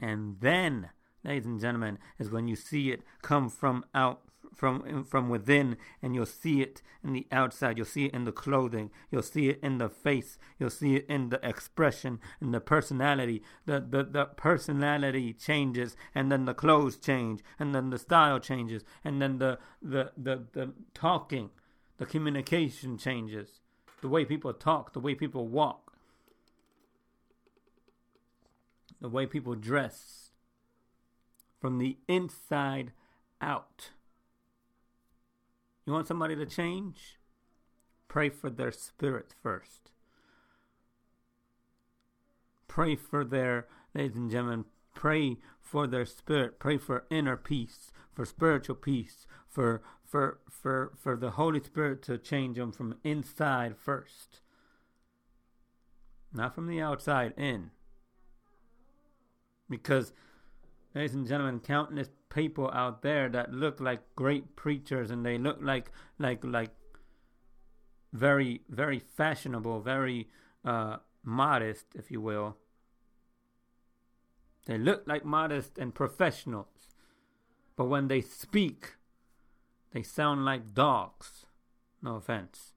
and 0.04 0.36
then, 0.42 0.90
ladies 1.24 1.46
and 1.46 1.62
gentlemen, 1.62 1.98
is 2.20 2.30
when 2.30 2.50
you 2.50 2.58
see 2.58 2.92
it 2.92 3.04
come 3.22 3.50
from 3.50 3.86
out 3.96 4.20
from 4.54 5.06
from 5.06 5.30
within 5.30 5.78
and 6.02 6.14
you'll 6.14 6.26
see 6.26 6.62
it 6.62 6.82
in 7.06 7.14
the 7.14 7.26
outside. 7.32 7.78
You'll 7.78 7.86
see 7.86 8.06
it 8.08 8.14
in 8.14 8.26
the 8.26 8.34
clothing. 8.34 8.92
You'll 9.10 9.24
see 9.24 9.48
it 9.48 9.62
in 9.64 9.78
the 9.78 9.88
face. 9.88 10.38
You'll 10.60 10.70
see 10.70 10.98
it 10.98 11.06
in 11.08 11.30
the 11.30 11.40
expression 11.42 12.20
and 12.42 12.54
the 12.54 12.60
personality. 12.60 13.44
The, 13.66 13.80
the 13.80 14.04
the 14.04 14.26
personality 14.26 15.32
changes 15.32 15.96
and 16.14 16.30
then 16.30 16.44
the 16.44 16.54
clothes 16.54 16.98
change 16.98 17.42
and 17.58 17.74
then 17.74 17.90
the 17.90 17.98
style 17.98 18.40
changes 18.40 18.84
and 19.06 19.22
then 19.22 19.38
the 19.38 19.58
the 19.82 20.12
the, 20.18 20.48
the 20.52 20.74
talking 20.94 21.50
the 21.98 22.06
communication 22.06 22.98
changes. 22.98 23.62
The 24.02 24.10
way 24.10 24.26
people 24.26 24.54
talk 24.54 24.92
the 24.92 25.00
way 25.00 25.16
people 25.16 25.48
walk 25.48 25.83
the 29.04 29.10
way 29.10 29.28
people 29.28 29.54
dress 29.54 30.32
from 31.62 31.78
the 31.78 31.98
inside 32.08 32.92
out 33.40 33.92
you 35.86 35.92
want 35.92 36.08
somebody 36.08 36.36
to 36.36 36.46
change? 36.46 37.20
Pray 38.08 38.30
for 38.30 38.50
their 38.50 38.72
spirit 38.72 39.34
first. 39.42 39.92
Pray 42.68 42.96
for 42.96 43.26
their, 43.26 43.68
ladies 43.94 44.16
and 44.16 44.32
gentlemen, 44.32 44.66
pray 44.96 45.38
for 45.60 45.86
their 45.88 46.06
spirit. 46.06 46.60
Pray 46.60 46.78
for 46.78 47.06
inner 47.10 47.38
peace, 47.38 47.92
for 48.14 48.26
spiritual 48.26 48.76
peace, 48.76 49.28
for 49.48 49.82
for 50.06 50.40
for 50.50 50.94
for 50.96 51.18
the 51.18 51.32
Holy 51.32 51.62
Spirit 51.62 52.02
to 52.04 52.18
change 52.18 52.58
them 52.58 52.72
from 52.72 52.96
inside 53.04 53.76
first. 53.78 54.42
Not 56.32 56.56
from 56.56 56.68
the 56.68 56.82
outside 56.82 57.34
in. 57.38 57.72
Because 59.70 60.14
ladies 60.94 61.16
and 61.16 61.28
gentlemen, 61.28 61.60
countless 61.60 62.10
people 62.30 62.70
out 62.72 63.02
there 63.02 63.30
that 63.30 63.54
look 63.54 63.80
like 63.80 64.02
great 64.16 64.56
preachers 64.56 65.12
and 65.12 65.26
they 65.26 65.38
look 65.38 65.60
like 65.62 65.92
like 66.20 66.44
like 66.44 66.72
very 68.12 68.62
very 68.70 69.00
fashionable, 69.00 69.80
very 69.82 70.28
uh, 70.66 70.98
modest, 71.24 71.86
if 71.96 72.12
you 72.12 72.22
will. 72.22 72.58
They 74.66 74.78
look 74.78 75.04
like 75.06 75.26
modest 75.26 75.78
and 75.78 75.94
professionals, 75.94 76.96
but 77.76 77.86
when 77.86 78.08
they 78.08 78.22
speak, 78.22 78.96
they 79.92 80.04
sound 80.04 80.46
like 80.46 80.74
dogs. 80.74 81.46
No 82.02 82.16
offense. 82.16 82.74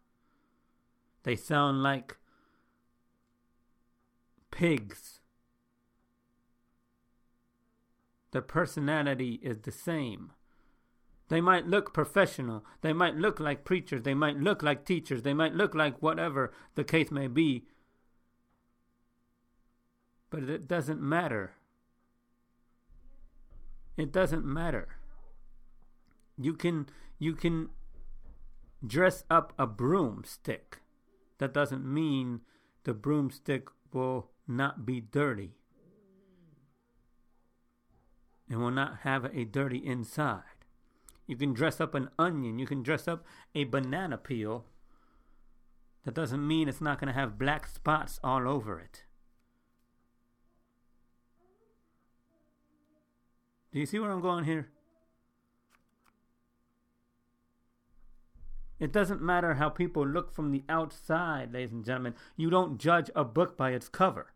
They 1.23 1.37
sound 1.37 1.83
like 1.83 2.17
pigs 4.51 5.21
their 8.37 8.43
personality 8.43 9.41
is 9.43 9.61
the 9.61 9.73
same. 9.73 10.31
They 11.29 11.41
might 11.41 11.67
look 11.67 11.95
professional. 11.95 12.67
They 12.83 12.93
might 12.93 13.17
look 13.17 13.41
like 13.41 13.65
preachers. 13.65 14.03
They 14.03 14.13
might 14.13 14.37
look 14.37 14.63
like 14.63 14.85
teachers. 14.85 15.23
They 15.23 15.33
might 15.33 15.55
look 15.55 15.75
like 15.75 16.03
whatever 16.03 16.53
the 16.75 16.85
case 16.85 17.11
may 17.11 17.29
be. 17.29 17.65
But 20.29 20.43
it 20.51 20.69
doesn't 20.69 21.01
matter. 21.01 21.55
It 23.97 24.13
doesn't 24.13 24.45
matter. 24.45 24.89
You 26.37 26.53
can 26.53 26.91
you 27.19 27.33
can 27.35 27.71
dress 28.87 29.25
up 29.31 29.55
a 29.59 29.67
broomstick. 29.67 30.83
That 31.39 31.55
doesn't 31.55 31.87
mean 31.87 32.43
the 32.85 32.93
broomstick 32.93 33.69
will 33.95 34.29
not 34.47 34.85
be 34.85 35.01
dirty 35.01 35.55
and 38.49 38.61
will 38.61 38.71
not 38.71 38.99
have 39.03 39.25
a 39.27 39.45
dirty 39.45 39.79
inside. 39.79 40.43
You 41.27 41.37
can 41.37 41.53
dress 41.53 41.81
up 41.81 41.95
an 41.95 42.11
onion, 42.19 42.59
you 42.59 42.67
can 42.67 42.83
dress 42.83 43.09
up 43.09 43.25
a 43.55 43.65
banana 43.65 44.17
peel. 44.17 44.65
That 46.05 46.15
doesn't 46.15 46.47
mean 46.47 46.69
it's 46.69 46.81
not 46.81 47.01
going 47.01 47.13
to 47.13 47.19
have 47.19 47.39
black 47.39 47.67
spots 47.67 48.21
all 48.23 48.49
over 48.49 48.79
it. 48.79 49.03
Do 53.73 53.81
you 53.81 53.87
see 53.87 53.99
where 53.99 54.11
I'm 54.11 54.21
going 54.21 54.45
here? 54.45 54.69
It 58.79 58.93
doesn't 58.93 59.23
matter 59.23 59.55
how 59.55 59.69
people 59.69 60.07
look 60.07 60.33
from 60.33 60.53
the 60.53 60.63
outside, 60.69 61.53
ladies 61.53 61.73
and 61.73 61.85
gentlemen. 61.85 62.15
You 62.37 62.51
don't 62.51 62.79
judge 62.79 63.11
a 63.15 63.25
book 63.25 63.57
by 63.57 63.71
its 63.71 63.89
cover. 63.89 64.33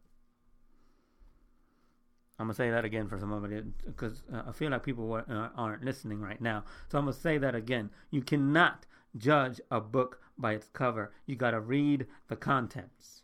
I'm 2.41 2.47
gonna 2.47 2.55
say 2.55 2.70
that 2.70 2.86
again 2.86 3.07
for 3.07 3.18
some 3.18 3.32
of 3.32 3.45
it 3.53 3.66
because 3.84 4.22
uh, 4.32 4.45
I 4.49 4.53
feel 4.53 4.70
like 4.70 4.82
people 4.82 5.12
uh, 5.12 5.49
aren't 5.55 5.84
listening 5.84 6.22
right 6.22 6.41
now. 6.41 6.64
So 6.88 6.97
I'm 6.97 7.05
gonna 7.05 7.12
say 7.12 7.36
that 7.36 7.55
again. 7.55 7.91
You 8.11 8.22
cannot 8.22 8.86
judge 9.18 9.61
a 9.70 9.78
book 9.78 10.22
by 10.38 10.55
its 10.55 10.66
cover. 10.72 11.12
You 11.26 11.36
gotta 11.36 11.61
read 11.61 12.07
the 12.28 12.36
contents. 12.36 13.20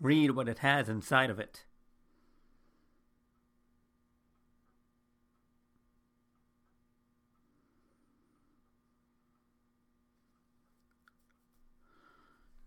Read 0.00 0.30
what 0.30 0.48
it 0.48 0.60
has 0.60 0.88
inside 0.88 1.28
of 1.28 1.40
it. 1.40 1.64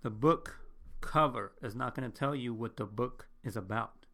The 0.02 0.10
book 0.10 0.65
cover 1.16 1.54
is 1.64 1.74
not 1.74 1.96
going 1.96 2.12
to 2.12 2.14
tell 2.14 2.36
you 2.36 2.54
what 2.54 2.76
the 2.76 2.84
book 2.84 3.30
is 3.42 3.56
about. 3.56 4.06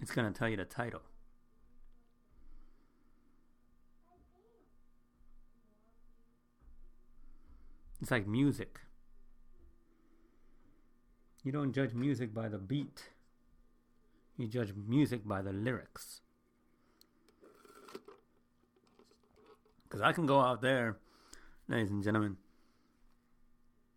It's 0.00 0.10
going 0.10 0.32
to 0.32 0.38
tell 0.38 0.48
you 0.48 0.56
the 0.56 0.64
title. 0.64 1.02
It's 8.00 8.10
like 8.10 8.26
music. 8.26 8.80
You 11.44 11.52
don't 11.52 11.74
judge 11.74 11.92
music 11.92 12.32
by 12.32 12.48
the 12.48 12.58
beat, 12.58 13.10
you 14.38 14.46
judge 14.46 14.72
music 14.88 15.28
by 15.28 15.42
the 15.42 15.52
lyrics. 15.52 16.22
Because 19.84 20.00
I 20.00 20.12
can 20.12 20.24
go 20.24 20.40
out 20.40 20.62
there, 20.62 20.96
ladies 21.68 21.90
and 21.90 22.02
gentlemen, 22.02 22.38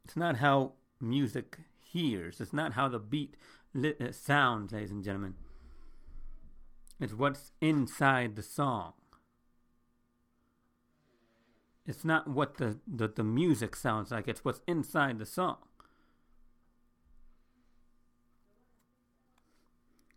it's 0.09 0.17
not 0.17 0.37
how 0.37 0.71
music 0.99 1.59
hears. 1.77 2.41
It's 2.41 2.51
not 2.51 2.73
how 2.73 2.87
the 2.87 2.97
beat 2.97 3.35
li- 3.75 3.93
uh, 4.01 4.11
sounds, 4.11 4.73
ladies 4.73 4.89
and 4.89 5.03
gentlemen. 5.03 5.35
It's 6.99 7.13
what's 7.13 7.51
inside 7.61 8.35
the 8.35 8.41
song. 8.41 8.93
It's 11.85 12.03
not 12.03 12.27
what 12.27 12.57
the, 12.57 12.79
the, 12.87 13.07
the 13.07 13.23
music 13.23 13.75
sounds 13.75 14.09
like, 14.09 14.27
it's 14.27 14.43
what's 14.43 14.61
inside 14.67 15.19
the 15.19 15.27
song. 15.27 15.57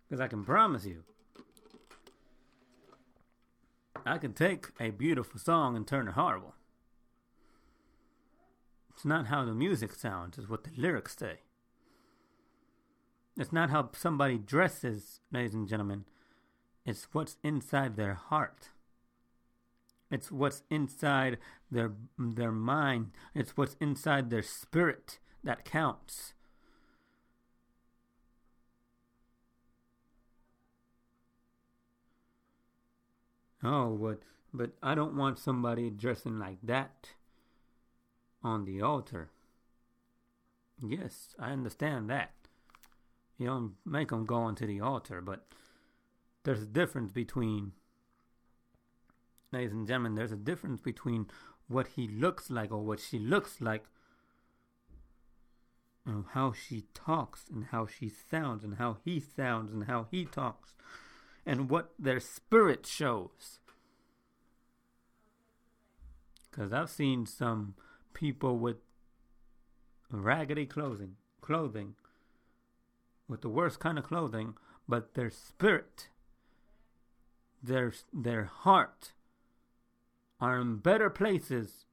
Because 0.09 0.23
I 0.23 0.27
can 0.27 0.43
promise 0.43 0.87
you, 0.87 1.03
I 4.07 4.17
can 4.17 4.33
take 4.33 4.69
a 4.81 4.89
beautiful 4.89 5.39
song 5.39 5.77
and 5.77 5.87
turn 5.87 6.09
it 6.09 6.15
horrible. 6.15 6.55
It's 8.95 9.05
not 9.05 9.27
how 9.27 9.45
the 9.45 9.55
music 9.55 9.95
sounds, 9.95 10.39
it's 10.39 10.49
what 10.49 10.65
the 10.65 10.71
lyrics 10.77 11.17
say. 11.17 11.39
It's 13.37 13.53
not 13.53 13.71
how 13.71 13.91
somebody 13.95 14.39
dresses, 14.39 15.21
ladies 15.33 15.55
and 15.55 15.67
gentlemen. 15.67 16.05
It's 16.85 17.09
what's 17.13 17.37
inside 17.43 17.97
their 17.97 18.15
heart. 18.15 18.69
It's 20.11 20.31
what's 20.31 20.63
inside 20.69 21.39
their 21.71 21.93
their 22.19 22.53
mind. 22.53 23.13
It's 23.35 23.57
what's 23.57 23.77
inside 23.81 24.29
their 24.29 24.43
spirit 24.43 25.19
that 25.43 25.65
counts. 25.65 26.35
Oh, 33.65 33.97
but 33.97 34.21
but 34.53 34.73
I 34.83 34.95
don't 34.95 35.17
want 35.17 35.39
somebody 35.39 35.89
dressing 35.89 36.39
like 36.39 36.59
that 36.65 37.15
on 38.43 38.65
the 38.65 38.81
altar. 38.83 39.31
Yes, 40.85 41.35
I 41.39 41.51
understand 41.53 42.11
that. 42.11 42.33
You 43.39 43.47
don't 43.47 43.75
make 43.85 44.11
them 44.11 44.25
go 44.25 44.37
onto 44.37 44.67
the 44.67 44.81
altar, 44.81 45.21
but 45.21 45.47
there's 46.45 46.63
a 46.63 46.67
difference 46.67 47.13
between, 47.13 47.73
ladies 49.53 49.73
and 49.73 49.87
gentlemen, 49.87 50.15
there's 50.15 50.33
a 50.33 50.37
difference 50.37 50.81
between 50.81 51.27
what 51.69 51.89
he 51.89 52.09
looks 52.09 52.51
like 52.51 52.73
or 52.73 52.83
what 52.83 53.01
she 53.01 53.19
looks 53.19 53.61
like 53.61 53.85
and 56.05 56.25
how 56.33 56.53
she 56.53 56.85
talks 56.95 57.45
and 57.53 57.67
how 57.67 57.87
she 57.87 58.09
sounds 58.09 58.65
and 58.65 58.75
how 58.77 58.99
he 59.05 59.21
sounds 59.21 59.73
and 59.73 59.85
how 59.85 60.07
he 60.11 60.25
talks 60.25 60.75
and 61.47 61.71
what 61.71 61.93
their 61.99 62.21
spirit 62.21 62.87
shows. 62.87 63.61
Because 66.51 66.73
I've 66.73 66.91
seen 66.91 67.25
some 67.25 67.75
people 68.15 68.59
with 68.59 68.77
raggedy 70.11 70.67
clothing, 70.67 71.17
clothing, 71.41 71.95
with 73.29 73.41
the 73.41 73.49
worst 73.49 73.81
kind 73.81 73.99
of 73.99 74.05
clothing, 74.05 74.55
but 74.89 75.15
their 75.15 75.31
spirit, 75.31 76.09
their 77.63 77.93
their 78.13 78.45
heart, 78.45 79.13
are 80.41 80.61
in 80.61 80.77
better 80.77 81.09
places 81.09 81.87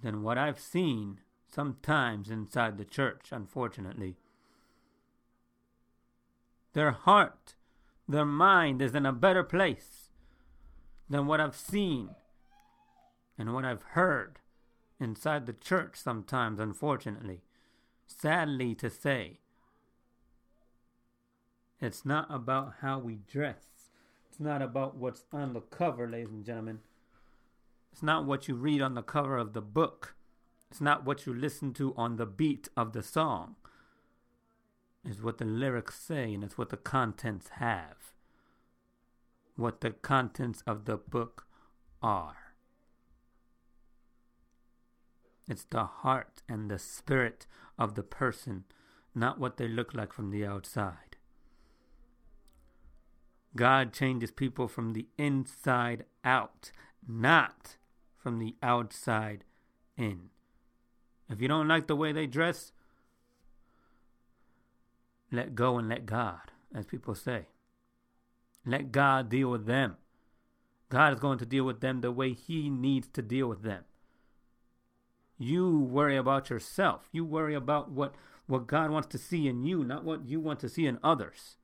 than 0.00 0.22
what 0.22 0.38
I've 0.38 0.60
seen 0.60 1.20
sometimes 1.52 2.30
inside 2.30 2.78
the 2.78 2.84
church. 2.84 3.28
Unfortunately, 3.30 4.16
their 6.72 6.92
heart, 6.92 7.54
their 8.08 8.24
mind 8.24 8.80
is 8.82 8.94
in 8.94 9.06
a 9.06 9.12
better 9.12 9.42
place 9.42 10.10
than 11.08 11.26
what 11.26 11.40
I've 11.40 11.56
seen 11.56 12.10
and 13.38 13.54
what 13.54 13.64
I've 13.64 13.82
heard 13.82 14.38
inside 15.00 15.46
the 15.46 15.52
church 15.52 15.96
sometimes, 15.96 16.60
unfortunately. 16.60 17.42
Sadly 18.06 18.74
to 18.76 18.88
say, 18.90 19.38
it's 21.80 22.04
not 22.04 22.26
about 22.30 22.74
how 22.80 22.98
we 22.98 23.16
dress. 23.30 23.64
It's 24.28 24.40
not 24.40 24.62
about 24.62 24.96
what's 24.96 25.24
on 25.32 25.52
the 25.52 25.60
cover, 25.60 26.08
ladies 26.08 26.30
and 26.30 26.44
gentlemen. 26.44 26.80
It's 27.92 28.02
not 28.02 28.24
what 28.24 28.48
you 28.48 28.54
read 28.54 28.82
on 28.82 28.94
the 28.94 29.02
cover 29.02 29.36
of 29.36 29.52
the 29.52 29.60
book. 29.60 30.14
It's 30.70 30.80
not 30.80 31.04
what 31.04 31.26
you 31.26 31.34
listen 31.34 31.72
to 31.74 31.94
on 31.96 32.16
the 32.16 32.26
beat 32.26 32.68
of 32.76 32.92
the 32.92 33.02
song. 33.02 33.56
It's 35.04 35.22
what 35.22 35.38
the 35.38 35.44
lyrics 35.44 35.98
say 35.98 36.34
and 36.34 36.44
it's 36.44 36.58
what 36.58 36.70
the 36.70 36.76
contents 36.76 37.48
have. 37.56 38.12
What 39.56 39.80
the 39.80 39.90
contents 39.90 40.62
of 40.66 40.84
the 40.84 40.96
book 40.96 41.46
are. 42.02 42.47
It's 45.48 45.64
the 45.64 45.84
heart 45.84 46.42
and 46.48 46.70
the 46.70 46.78
spirit 46.78 47.46
of 47.78 47.94
the 47.94 48.02
person, 48.02 48.64
not 49.14 49.40
what 49.40 49.56
they 49.56 49.66
look 49.66 49.94
like 49.94 50.12
from 50.12 50.30
the 50.30 50.44
outside. 50.44 51.16
God 53.56 53.92
changes 53.92 54.30
people 54.30 54.68
from 54.68 54.92
the 54.92 55.06
inside 55.16 56.04
out, 56.22 56.70
not 57.06 57.76
from 58.16 58.38
the 58.38 58.56
outside 58.62 59.44
in. 59.96 60.30
If 61.30 61.40
you 61.40 61.48
don't 61.48 61.68
like 61.68 61.86
the 61.86 61.96
way 61.96 62.12
they 62.12 62.26
dress, 62.26 62.72
let 65.32 65.54
go 65.54 65.78
and 65.78 65.88
let 65.88 66.06
God, 66.06 66.52
as 66.74 66.86
people 66.86 67.14
say. 67.14 67.46
Let 68.64 68.92
God 68.92 69.28
deal 69.30 69.50
with 69.50 69.66
them. 69.66 69.96
God 70.90 71.14
is 71.14 71.20
going 71.20 71.38
to 71.38 71.46
deal 71.46 71.64
with 71.64 71.80
them 71.80 72.00
the 72.00 72.12
way 72.12 72.32
He 72.32 72.70
needs 72.70 73.08
to 73.08 73.22
deal 73.22 73.46
with 73.46 73.62
them. 73.62 73.84
You 75.38 75.78
worry 75.78 76.16
about 76.16 76.50
yourself. 76.50 77.08
You 77.12 77.24
worry 77.24 77.54
about 77.54 77.90
what, 77.90 78.14
what 78.46 78.66
God 78.66 78.90
wants 78.90 79.08
to 79.08 79.18
see 79.18 79.46
in 79.46 79.62
you, 79.62 79.84
not 79.84 80.04
what 80.04 80.26
you 80.26 80.40
want 80.40 80.58
to 80.60 80.68
see 80.68 80.86
in 80.86 80.98
others. 81.02 81.56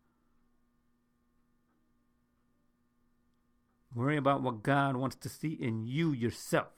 Worry 3.95 4.17
about 4.17 4.43
what 4.43 4.63
God 4.63 4.97
wants 4.97 5.17
to 5.17 5.29
see 5.29 5.53
in 5.53 5.87
you 5.87 6.13
yourself. 6.13 6.69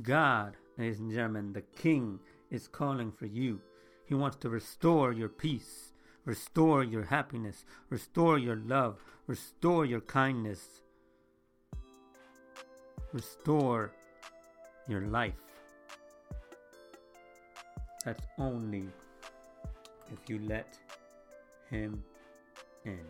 God, 0.00 0.56
ladies 0.76 1.00
and 1.00 1.12
gentlemen, 1.12 1.52
the 1.52 1.62
King 1.62 2.18
is 2.50 2.66
calling 2.66 3.12
for 3.12 3.26
you. 3.26 3.60
He 4.04 4.14
wants 4.14 4.36
to 4.38 4.48
restore 4.48 5.12
your 5.12 5.28
peace, 5.28 5.92
restore 6.24 6.82
your 6.82 7.04
happiness, 7.04 7.64
restore 7.88 8.38
your 8.38 8.56
love, 8.56 9.02
restore 9.26 9.84
your 9.84 10.00
kindness, 10.00 10.81
restore 13.12 13.92
your 14.88 15.02
life. 15.02 15.34
That's 18.04 18.24
only 18.38 18.88
if 20.10 20.28
you 20.28 20.40
let 20.46 20.78
Him 21.70 22.02
in. 22.84 23.00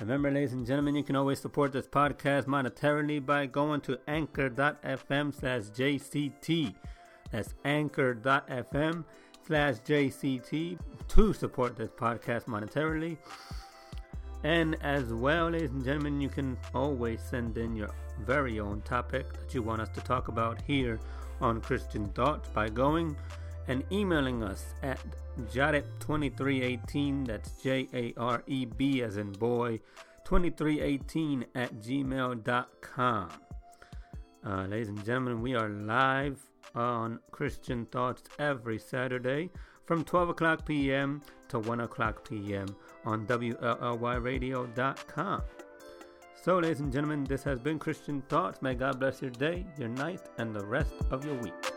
Remember, 0.00 0.30
ladies 0.30 0.52
and 0.52 0.66
gentlemen, 0.66 0.94
you 0.94 1.02
can 1.02 1.16
always 1.16 1.40
support 1.40 1.72
this 1.72 1.86
podcast 1.86 2.44
monetarily 2.44 3.24
by 3.24 3.46
going 3.46 3.80
to 3.82 3.98
anchor.fm 4.06 5.34
slash 5.34 5.62
JCT. 5.64 6.74
That's 7.30 7.54
anchor.fm 7.64 9.04
slash 9.46 9.74
JCT 9.76 10.78
to 11.08 11.32
support 11.32 11.76
this 11.76 11.88
podcast 11.88 12.44
monetarily. 12.44 13.16
And 14.44 14.76
as 14.82 15.12
well, 15.12 15.48
ladies 15.50 15.70
and 15.70 15.84
gentlemen, 15.84 16.20
you 16.20 16.28
can 16.28 16.58
always 16.74 17.22
send 17.22 17.56
in 17.56 17.74
your 17.74 17.90
very 18.24 18.60
own 18.60 18.80
topic 18.82 19.32
that 19.34 19.54
you 19.54 19.62
want 19.62 19.80
us 19.80 19.88
to 19.90 20.00
talk 20.00 20.28
about 20.28 20.60
here 20.62 20.98
on 21.40 21.60
Christian 21.60 22.08
Thoughts 22.08 22.48
by 22.48 22.68
going 22.68 23.16
and 23.68 23.84
emailing 23.90 24.42
us 24.42 24.74
at 24.82 24.98
jareb2318, 25.52 27.26
that's 27.26 27.50
J 27.62 27.88
A 27.92 28.14
R 28.16 28.42
E 28.46 28.64
B 28.64 29.02
as 29.02 29.16
in 29.16 29.32
boy, 29.32 29.80
2318 30.24 31.44
at 31.54 31.74
gmail.com. 31.74 33.28
Uh, 34.44 34.66
ladies 34.66 34.88
and 34.88 35.04
gentlemen, 35.04 35.42
we 35.42 35.54
are 35.54 35.68
live 35.68 36.40
on 36.74 37.20
Christian 37.30 37.86
Thoughts 37.86 38.24
every 38.38 38.78
Saturday 38.78 39.50
from 39.84 40.04
12 40.04 40.30
o'clock 40.30 40.66
p.m. 40.66 41.22
to 41.48 41.58
1 41.58 41.80
o'clock 41.80 42.28
p.m. 42.28 42.66
on 43.04 43.26
WLLYradio.com. 43.26 45.42
So, 46.46 46.60
ladies 46.60 46.78
and 46.78 46.92
gentlemen, 46.92 47.24
this 47.24 47.42
has 47.42 47.58
been 47.58 47.76
Christian 47.76 48.22
Thoughts. 48.28 48.62
May 48.62 48.76
God 48.76 49.00
bless 49.00 49.20
your 49.20 49.32
day, 49.32 49.66
your 49.76 49.88
night, 49.88 50.20
and 50.38 50.54
the 50.54 50.64
rest 50.64 50.92
of 51.10 51.24
your 51.24 51.34
week. 51.34 51.75